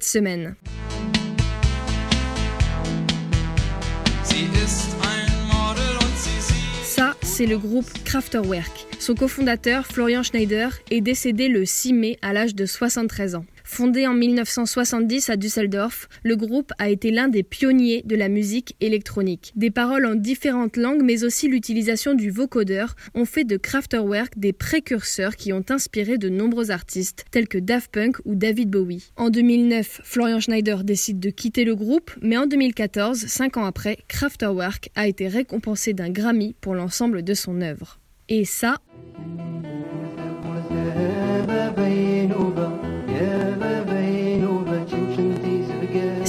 Ça, 6.84 7.14
c'est 7.22 7.46
le 7.46 7.58
groupe 7.58 7.86
Kraftwerk. 8.04 8.86
Son 8.98 9.14
cofondateur, 9.14 9.86
Florian 9.86 10.22
Schneider, 10.22 10.78
est 10.90 11.00
décédé 11.00 11.48
le 11.48 11.64
6 11.64 11.92
mai 11.92 12.18
à 12.22 12.32
l'âge 12.32 12.54
de 12.54 12.66
73 12.66 13.36
ans. 13.36 13.44
Fondé 13.68 14.06
en 14.06 14.14
1970 14.14 15.28
à 15.28 15.36
Düsseldorf, 15.36 16.08
le 16.22 16.36
groupe 16.36 16.72
a 16.78 16.88
été 16.88 17.10
l'un 17.10 17.26
des 17.26 17.42
pionniers 17.42 18.02
de 18.04 18.14
la 18.14 18.28
musique 18.28 18.76
électronique. 18.80 19.52
Des 19.56 19.72
paroles 19.72 20.06
en 20.06 20.14
différentes 20.14 20.76
langues, 20.76 21.02
mais 21.02 21.24
aussi 21.24 21.48
l'utilisation 21.48 22.14
du 22.14 22.30
vocodeur 22.30 22.94
ont 23.14 23.24
fait 23.24 23.42
de 23.42 23.56
Kraftwerk 23.56 24.38
des 24.38 24.52
précurseurs 24.52 25.34
qui 25.34 25.52
ont 25.52 25.64
inspiré 25.68 26.16
de 26.16 26.28
nombreux 26.28 26.70
artistes, 26.70 27.24
tels 27.32 27.48
que 27.48 27.58
Daft 27.58 27.90
Punk 27.90 28.18
ou 28.24 28.36
David 28.36 28.70
Bowie. 28.70 29.10
En 29.16 29.30
2009, 29.30 30.00
Florian 30.04 30.38
Schneider 30.38 30.84
décide 30.84 31.18
de 31.18 31.30
quitter 31.30 31.64
le 31.64 31.74
groupe, 31.74 32.12
mais 32.22 32.36
en 32.36 32.46
2014, 32.46 33.26
cinq 33.26 33.56
ans 33.56 33.64
après, 33.64 33.98
Kraftwerk 34.06 34.90
a 34.94 35.08
été 35.08 35.26
récompensé 35.26 35.92
d'un 35.92 36.10
Grammy 36.10 36.54
pour 36.60 36.76
l'ensemble 36.76 37.24
de 37.24 37.34
son 37.34 37.60
œuvre. 37.60 37.98
Et 38.28 38.44
ça, 38.44 38.76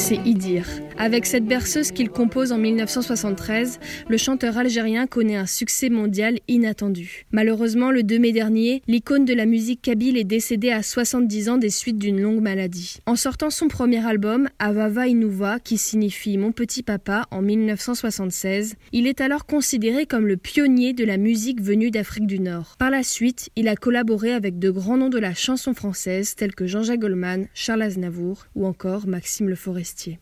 c'est 0.07 0.25
Idir. 0.25 0.86
Avec 0.99 1.27
cette 1.27 1.45
berceuse 1.45 1.91
qu'il 1.91 2.09
compose 2.09 2.51
en 2.51 2.57
1973, 2.57 3.79
le 4.09 4.17
chanteur 4.17 4.57
algérien 4.57 5.05
connaît 5.05 5.35
un 5.35 5.45
succès 5.45 5.89
mondial 5.89 6.39
inattendu. 6.47 7.27
Malheureusement, 7.31 7.91
le 7.91 8.01
2 8.01 8.17
mai 8.17 8.31
dernier, 8.31 8.81
l'icône 8.87 9.23
de 9.23 9.35
la 9.35 9.45
musique 9.45 9.83
kabyle 9.83 10.17
est 10.17 10.23
décédée 10.23 10.71
à 10.71 10.81
70 10.81 11.49
ans 11.49 11.57
des 11.59 11.69
suites 11.69 11.99
d'une 11.99 12.19
longue 12.19 12.41
maladie. 12.41 12.97
En 13.05 13.15
sortant 13.15 13.51
son 13.51 13.67
premier 13.67 14.03
album, 14.07 14.49
Avava 14.57 15.07
Inouva, 15.07 15.59
qui 15.59 15.77
signifie 15.77 16.39
Mon 16.39 16.51
petit 16.51 16.81
papa, 16.81 17.27
en 17.29 17.43
1976, 17.43 18.75
il 18.91 19.05
est 19.05 19.21
alors 19.21 19.45
considéré 19.45 20.07
comme 20.07 20.25
le 20.25 20.35
pionnier 20.35 20.93
de 20.93 21.05
la 21.05 21.17
musique 21.17 21.61
venue 21.61 21.91
d'Afrique 21.91 22.25
du 22.25 22.39
Nord. 22.39 22.75
Par 22.79 22.89
la 22.89 23.03
suite, 23.03 23.49
il 23.55 23.67
a 23.67 23.75
collaboré 23.75 24.33
avec 24.33 24.57
de 24.57 24.71
grands 24.71 24.97
noms 24.97 25.09
de 25.09 25.19
la 25.19 25.35
chanson 25.35 25.75
française 25.75 26.33
tels 26.33 26.55
que 26.55 26.65
Jean-Jacques 26.65 27.01
Goldman, 27.01 27.45
Charles 27.53 27.83
Aznavour 27.83 28.47
ou 28.55 28.65
encore 28.65 29.05
Maxime 29.05 29.47
Le 29.47 29.55
Forestier. 29.55 30.17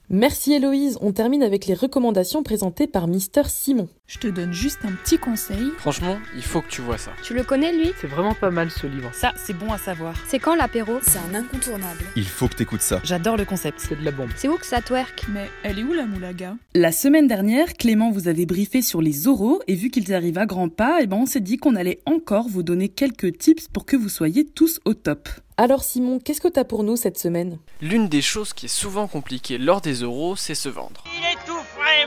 Héloïse, 0.66 0.98
on 1.00 1.12
termine 1.12 1.44
avec 1.44 1.68
les 1.68 1.76
recommandations 1.76 2.42
présentées 2.42 2.88
par 2.88 3.08
Mister 3.08 3.44
Simon. 3.46 3.88
Je 4.08 4.18
te 4.18 4.26
donne 4.26 4.52
juste 4.52 4.80
un 4.84 4.94
petit 4.94 5.20
conseil. 5.20 5.70
Franchement, 5.78 6.18
il 6.36 6.42
faut 6.42 6.62
que 6.62 6.70
tu 6.70 6.82
vois 6.82 6.98
ça. 6.98 7.12
Tu 7.22 7.36
le 7.36 7.44
connais 7.44 7.72
lui? 7.72 7.92
C'est 8.02 8.08
vraiment 8.08 8.34
pas 8.34 8.50
mal 8.50 8.72
ce 8.72 8.88
livre. 8.88 9.12
Ça, 9.14 9.32
c'est 9.38 9.54
bon 9.54 9.72
à 9.72 9.78
savoir. 9.78 10.16
C'est 10.28 10.40
quand 10.40 10.56
l'apéro? 10.56 10.94
C'est 11.04 11.20
un 11.20 11.36
incontournable. 11.36 12.04
Il 12.16 12.26
faut 12.26 12.48
que 12.48 12.56
t'écoutes 12.56 12.82
ça. 12.82 13.00
J'adore 13.04 13.38
le 13.38 13.46
concept. 13.46 13.80
C'est 13.80 14.00
de 14.00 14.04
la 14.04 14.10
bombe. 14.10 14.32
C'est 14.36 14.48
où 14.48 14.58
que 14.58 14.66
ça 14.66 14.82
twerk? 14.82 15.28
Mais 15.32 15.48
elle 15.62 15.78
est 15.78 15.84
où 15.84 15.94
la 15.94 16.08
moulaga? 16.08 16.56
La 16.74 16.92
semaine 16.92 17.28
dernière, 17.28 17.74
Clément 17.74 18.10
vous 18.10 18.28
avait 18.28 18.48
briefé 18.48 18.82
sur 18.82 19.04
les 19.04 19.28
oraux 19.28 19.62
et 19.68 19.76
vu 19.76 19.92
qu'ils 19.92 20.16
arrivent 20.16 20.40
à 20.40 20.48
grands 20.48 20.70
pas, 20.70 21.04
et 21.04 21.06
ben 21.06 21.18
on 21.18 21.28
s'est 21.28 21.42
dit 21.42 21.58
qu'on 21.58 21.76
allait 21.76 22.02
encore 22.08 22.50
vous 22.50 22.64
donner 22.64 22.90
quelques 22.90 23.38
tips 23.38 23.68
pour 23.68 23.86
que 23.86 23.96
vous 23.96 24.10
soyez 24.10 24.46
tous 24.46 24.80
au 24.86 24.96
top. 24.96 25.30
Alors 25.58 25.86
Simon, 25.86 26.20
qu'est-ce 26.20 26.42
que 26.42 26.50
t'as 26.50 26.66
pour 26.66 26.84
nous 26.84 26.98
cette 26.98 27.18
semaine? 27.18 27.60
L'une 27.80 28.10
des 28.10 28.22
choses 28.22 28.52
qui 28.52 28.66
est 28.66 28.70
souvent 28.70 29.08
compliquée 29.08 29.58
lors 29.58 29.80
des 29.80 29.94
euros, 30.02 30.36
c'est 30.36 30.54
se 30.54 30.68
vendre. 30.68 31.02
Il 31.18 31.24
est 31.24 31.35
tout 31.35 31.35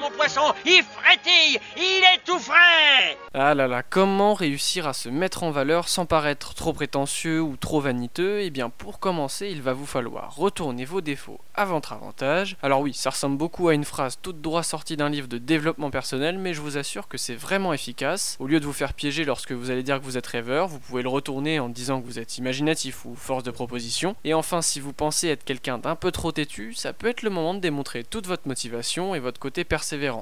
mon 0.00 0.10
poisson 0.10 0.52
Il 0.64 0.82
frétille 0.82 1.58
Il 1.76 2.02
est 2.04 2.24
tout 2.24 2.38
frais 2.38 3.16
Ah 3.34 3.54
là 3.54 3.66
là, 3.66 3.82
comment 3.82 4.34
réussir 4.34 4.86
à 4.86 4.92
se 4.92 5.08
mettre 5.08 5.42
en 5.42 5.50
valeur 5.50 5.88
sans 5.88 6.06
paraître 6.06 6.54
trop 6.54 6.72
prétentieux 6.72 7.40
ou 7.40 7.56
trop 7.56 7.80
vaniteux? 7.80 8.40
Eh 8.40 8.50
bien, 8.50 8.70
pour 8.70 8.98
commencer, 8.98 9.48
il 9.50 9.62
va 9.62 9.72
vous 9.72 9.86
falloir 9.86 10.34
retourner 10.34 10.84
vos 10.84 11.00
défauts 11.00 11.40
à 11.54 11.64
votre 11.64 11.92
avantage. 11.92 12.56
Alors 12.62 12.80
oui, 12.80 12.94
ça 12.94 13.10
ressemble 13.10 13.36
beaucoup 13.36 13.68
à 13.68 13.74
une 13.74 13.84
phrase 13.84 14.18
toute 14.20 14.40
droit 14.40 14.62
sortie 14.62 14.96
d'un 14.96 15.08
livre 15.08 15.28
de 15.28 15.38
développement 15.38 15.90
personnel, 15.90 16.38
mais 16.38 16.54
je 16.54 16.60
vous 16.60 16.78
assure 16.78 17.08
que 17.08 17.18
c'est 17.18 17.34
vraiment 17.34 17.72
efficace. 17.72 18.36
Au 18.40 18.46
lieu 18.46 18.60
de 18.60 18.66
vous 18.66 18.72
faire 18.72 18.94
piéger 18.94 19.24
lorsque 19.24 19.52
vous 19.52 19.70
allez 19.70 19.82
dire 19.82 19.98
que 19.98 20.04
vous 20.04 20.16
êtes 20.16 20.26
rêveur, 20.26 20.68
vous 20.68 20.78
pouvez 20.78 21.02
le 21.02 21.08
retourner 21.08 21.60
en 21.60 21.68
disant 21.68 22.00
que 22.00 22.06
vous 22.06 22.18
êtes 22.18 22.38
imaginatif 22.38 23.04
ou 23.04 23.14
force 23.14 23.42
de 23.42 23.50
proposition. 23.50 24.16
Et 24.24 24.34
enfin, 24.34 24.62
si 24.62 24.80
vous 24.80 24.92
pensez 24.92 25.28
être 25.28 25.44
quelqu'un 25.44 25.78
d'un 25.78 25.96
peu 25.96 26.10
trop 26.10 26.32
têtu, 26.32 26.74
ça 26.74 26.92
peut 26.92 27.08
être 27.08 27.22
le 27.22 27.30
moment 27.30 27.54
de 27.54 27.60
démontrer 27.60 28.04
toute 28.04 28.26
votre 28.26 28.46
motivation 28.46 29.14
et 29.14 29.20
votre 29.20 29.40
côté 29.40 29.64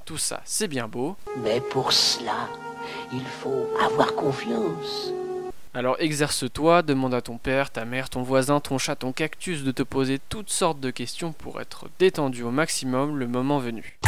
Tout 0.04 0.18
ça, 0.18 0.40
c'est 0.44 0.68
bien 0.68 0.88
beau. 0.88 1.16
Mais 1.42 1.60
pour 1.60 1.92
cela, 1.92 2.48
il 3.12 3.24
faut 3.24 3.68
avoir 3.84 4.14
confiance. 4.14 5.12
Alors 5.76 5.96
exerce-toi, 5.98 6.80
demande 6.80 7.12
à 7.12 7.20
ton 7.20 7.36
père, 7.36 7.68
ta 7.68 7.84
mère, 7.84 8.08
ton 8.08 8.22
voisin, 8.22 8.60
ton 8.60 8.78
chat, 8.78 8.96
ton 8.96 9.12
cactus 9.12 9.62
de 9.62 9.72
te 9.72 9.82
poser 9.82 10.18
toutes 10.30 10.48
sortes 10.48 10.80
de 10.80 10.88
questions 10.88 11.32
pour 11.32 11.60
être 11.60 11.90
détendu 11.98 12.42
au 12.44 12.50
maximum 12.50 13.18
le 13.18 13.26
moment 13.26 13.58
venu. 13.58 13.98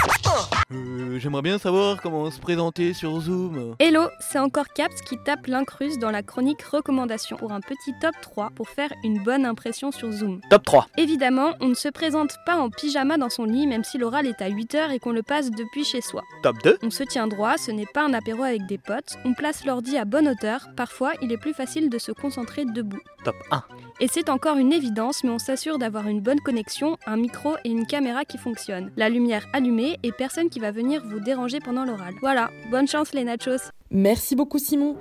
Euh, 0.73 1.19
J'aimerais 1.19 1.43
bien 1.43 1.59
savoir 1.59 2.01
comment 2.01 2.31
se 2.31 2.41
présenter 2.41 2.95
sur 2.95 3.21
Zoom. 3.21 3.75
Hello, 3.81 4.09
c'est 4.19 4.39
encore 4.39 4.69
Caps 4.75 5.03
qui 5.03 5.19
tape 5.19 5.47
l'incruste 5.47 5.99
dans 5.99 6.11
la 6.11 6.23
chronique 6.23 6.63
recommandation 6.63 7.37
pour 7.37 7.53
un 7.53 7.61
petit 7.61 7.93
top 8.01 8.15
3 8.23 8.51
pour 8.55 8.71
faire 8.71 8.91
une 9.05 9.23
bonne 9.23 9.45
impression 9.45 9.91
sur 9.91 10.11
Zoom. 10.11 10.41
Top 10.49 10.65
3 10.65 10.87
Évidemment, 10.97 11.53
on 11.61 11.69
ne 11.69 11.75
se 11.75 11.89
présente 11.89 12.37
pas 12.47 12.57
en 12.57 12.71
pyjama 12.71 13.19
dans 13.19 13.29
son 13.31 13.45
lit 13.45 13.67
même 13.67 13.85
si 13.85 13.99
l'oral 13.99 14.27
est 14.27 14.41
à 14.41 14.49
8h 14.49 14.91
et 14.91 14.99
qu'on 15.01 15.13
le 15.13 15.23
passe 15.23 15.51
depuis 15.51 15.85
chez 15.85 16.01
soi. 16.01 16.23
Top 16.43 16.57
2 16.65 16.79
On 16.83 16.91
se 16.91 17.03
tient 17.03 17.27
droit, 17.27 17.59
ce 17.59 17.71
n'est 17.71 17.85
pas 17.85 18.05
un 18.05 18.15
apéro 18.15 18.43
avec 18.43 18.65
des 18.67 18.79
potes, 18.79 19.19
on 19.27 19.35
place 19.35 19.67
l'ordi 19.67 19.99
à 19.99 20.07
bonne 20.07 20.29
hauteur, 20.29 20.69
parfois 20.75 21.13
il 21.21 21.31
est 21.31 21.37
plus 21.37 21.58
facile 21.59 21.91
de 21.91 21.99
se 21.99 22.13
concentrer 22.13 22.65
debout. 22.65 23.01
Top 23.25 23.35
1 23.51 23.65
Et 23.99 24.07
c'est 24.07 24.29
encore 24.29 24.59
une 24.59 24.73
évidence, 24.73 25.25
mais 25.25 25.31
on 25.31 25.41
s'assure 25.41 25.77
d'avoir 25.77 26.07
une 26.07 26.21
bonne 26.21 26.39
connexion, 26.39 26.97
un 27.05 27.17
micro 27.17 27.57
et 27.65 27.69
une 27.69 27.85
caméra 27.85 28.25
qui 28.25 28.39
fonctionnent. 28.39 28.93
La 28.97 29.09
lumière 29.09 29.45
allumée 29.53 29.99
et 30.05 30.13
personne 30.13 30.51
qui 30.51 30.61
va 30.61 30.71
venir 30.71 31.03
vous 31.05 31.19
déranger 31.19 31.59
pendant 31.59 31.85
l'oral. 31.85 32.15
Voilà, 32.21 32.51
bonne 32.71 32.87
chance 32.87 33.13
les 33.13 33.25
nachos 33.25 33.73
Merci 33.91 34.37
beaucoup 34.37 34.61
Simon. 34.61 34.97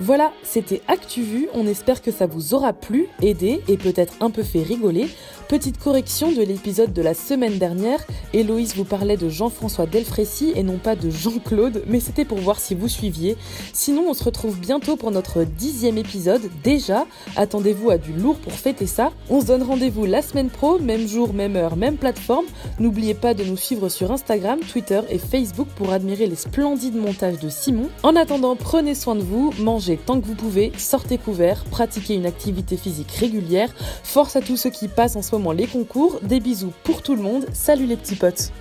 Voilà, 0.00 0.32
c'était 0.42 0.82
ActuVu, 0.88 1.48
on 1.54 1.68
espère 1.68 2.02
que 2.02 2.10
ça 2.10 2.26
vous 2.26 2.52
aura 2.52 2.72
plu, 2.72 3.06
aidé 3.22 3.62
et 3.68 3.76
peut-être 3.76 4.14
un 4.20 4.30
peu 4.30 4.42
fait 4.42 4.62
rigoler. 4.62 5.08
Petite 5.50 5.80
correction 5.80 6.30
de 6.30 6.42
l'épisode 6.42 6.92
de 6.92 7.02
la 7.02 7.12
semaine 7.12 7.58
dernière, 7.58 7.98
Héloïse 8.32 8.76
vous 8.76 8.84
parlait 8.84 9.16
de 9.16 9.28
Jean-François 9.28 9.86
Delfrécy 9.86 10.52
et 10.54 10.62
non 10.62 10.78
pas 10.78 10.94
de 10.94 11.10
Jean-Claude, 11.10 11.82
mais 11.88 11.98
c'était 11.98 12.24
pour 12.24 12.38
voir 12.38 12.60
si 12.60 12.76
vous 12.76 12.86
suiviez. 12.86 13.36
Sinon, 13.72 14.04
on 14.08 14.14
se 14.14 14.22
retrouve 14.22 14.60
bientôt 14.60 14.94
pour 14.94 15.10
notre 15.10 15.42
dixième 15.42 15.98
épisode, 15.98 16.42
déjà. 16.62 17.04
Attendez-vous 17.34 17.90
à 17.90 17.98
du 17.98 18.12
lourd 18.12 18.36
pour 18.36 18.52
fêter 18.52 18.86
ça. 18.86 19.10
On 19.28 19.40
se 19.40 19.46
donne 19.46 19.64
rendez-vous 19.64 20.06
la 20.06 20.22
semaine 20.22 20.50
pro, 20.50 20.78
même 20.78 21.08
jour, 21.08 21.34
même 21.34 21.56
heure, 21.56 21.74
même 21.74 21.96
plateforme. 21.96 22.46
N'oubliez 22.78 23.14
pas 23.14 23.34
de 23.34 23.42
nous 23.42 23.56
suivre 23.56 23.88
sur 23.88 24.12
Instagram, 24.12 24.60
Twitter 24.60 25.00
et 25.08 25.18
Facebook 25.18 25.66
pour 25.74 25.92
admirer 25.92 26.28
les 26.28 26.36
splendides 26.36 26.94
montages 26.94 27.40
de 27.40 27.48
Simon. 27.48 27.88
En 28.04 28.14
attendant, 28.14 28.54
prenez 28.54 28.94
soin 28.94 29.16
de 29.16 29.22
vous, 29.22 29.52
mangez 29.58 29.96
tant 29.96 30.20
que 30.20 30.26
vous 30.26 30.36
pouvez, 30.36 30.70
sortez 30.78 31.18
couvert, 31.18 31.64
pratiquez 31.64 32.14
une 32.14 32.26
activité 32.26 32.76
physique 32.76 33.10
régulière. 33.10 33.74
Force 34.04 34.36
à 34.36 34.42
tous 34.42 34.56
ceux 34.56 34.70
qui 34.70 34.86
passent 34.86 35.16
en 35.16 35.22
ce 35.22 35.39
les 35.52 35.66
concours. 35.66 36.20
Des 36.22 36.40
bisous 36.40 36.72
pour 36.84 37.02
tout 37.02 37.16
le 37.16 37.22
monde. 37.22 37.46
Salut 37.52 37.86
les 37.86 37.96
petits 37.96 38.16
potes. 38.16 38.52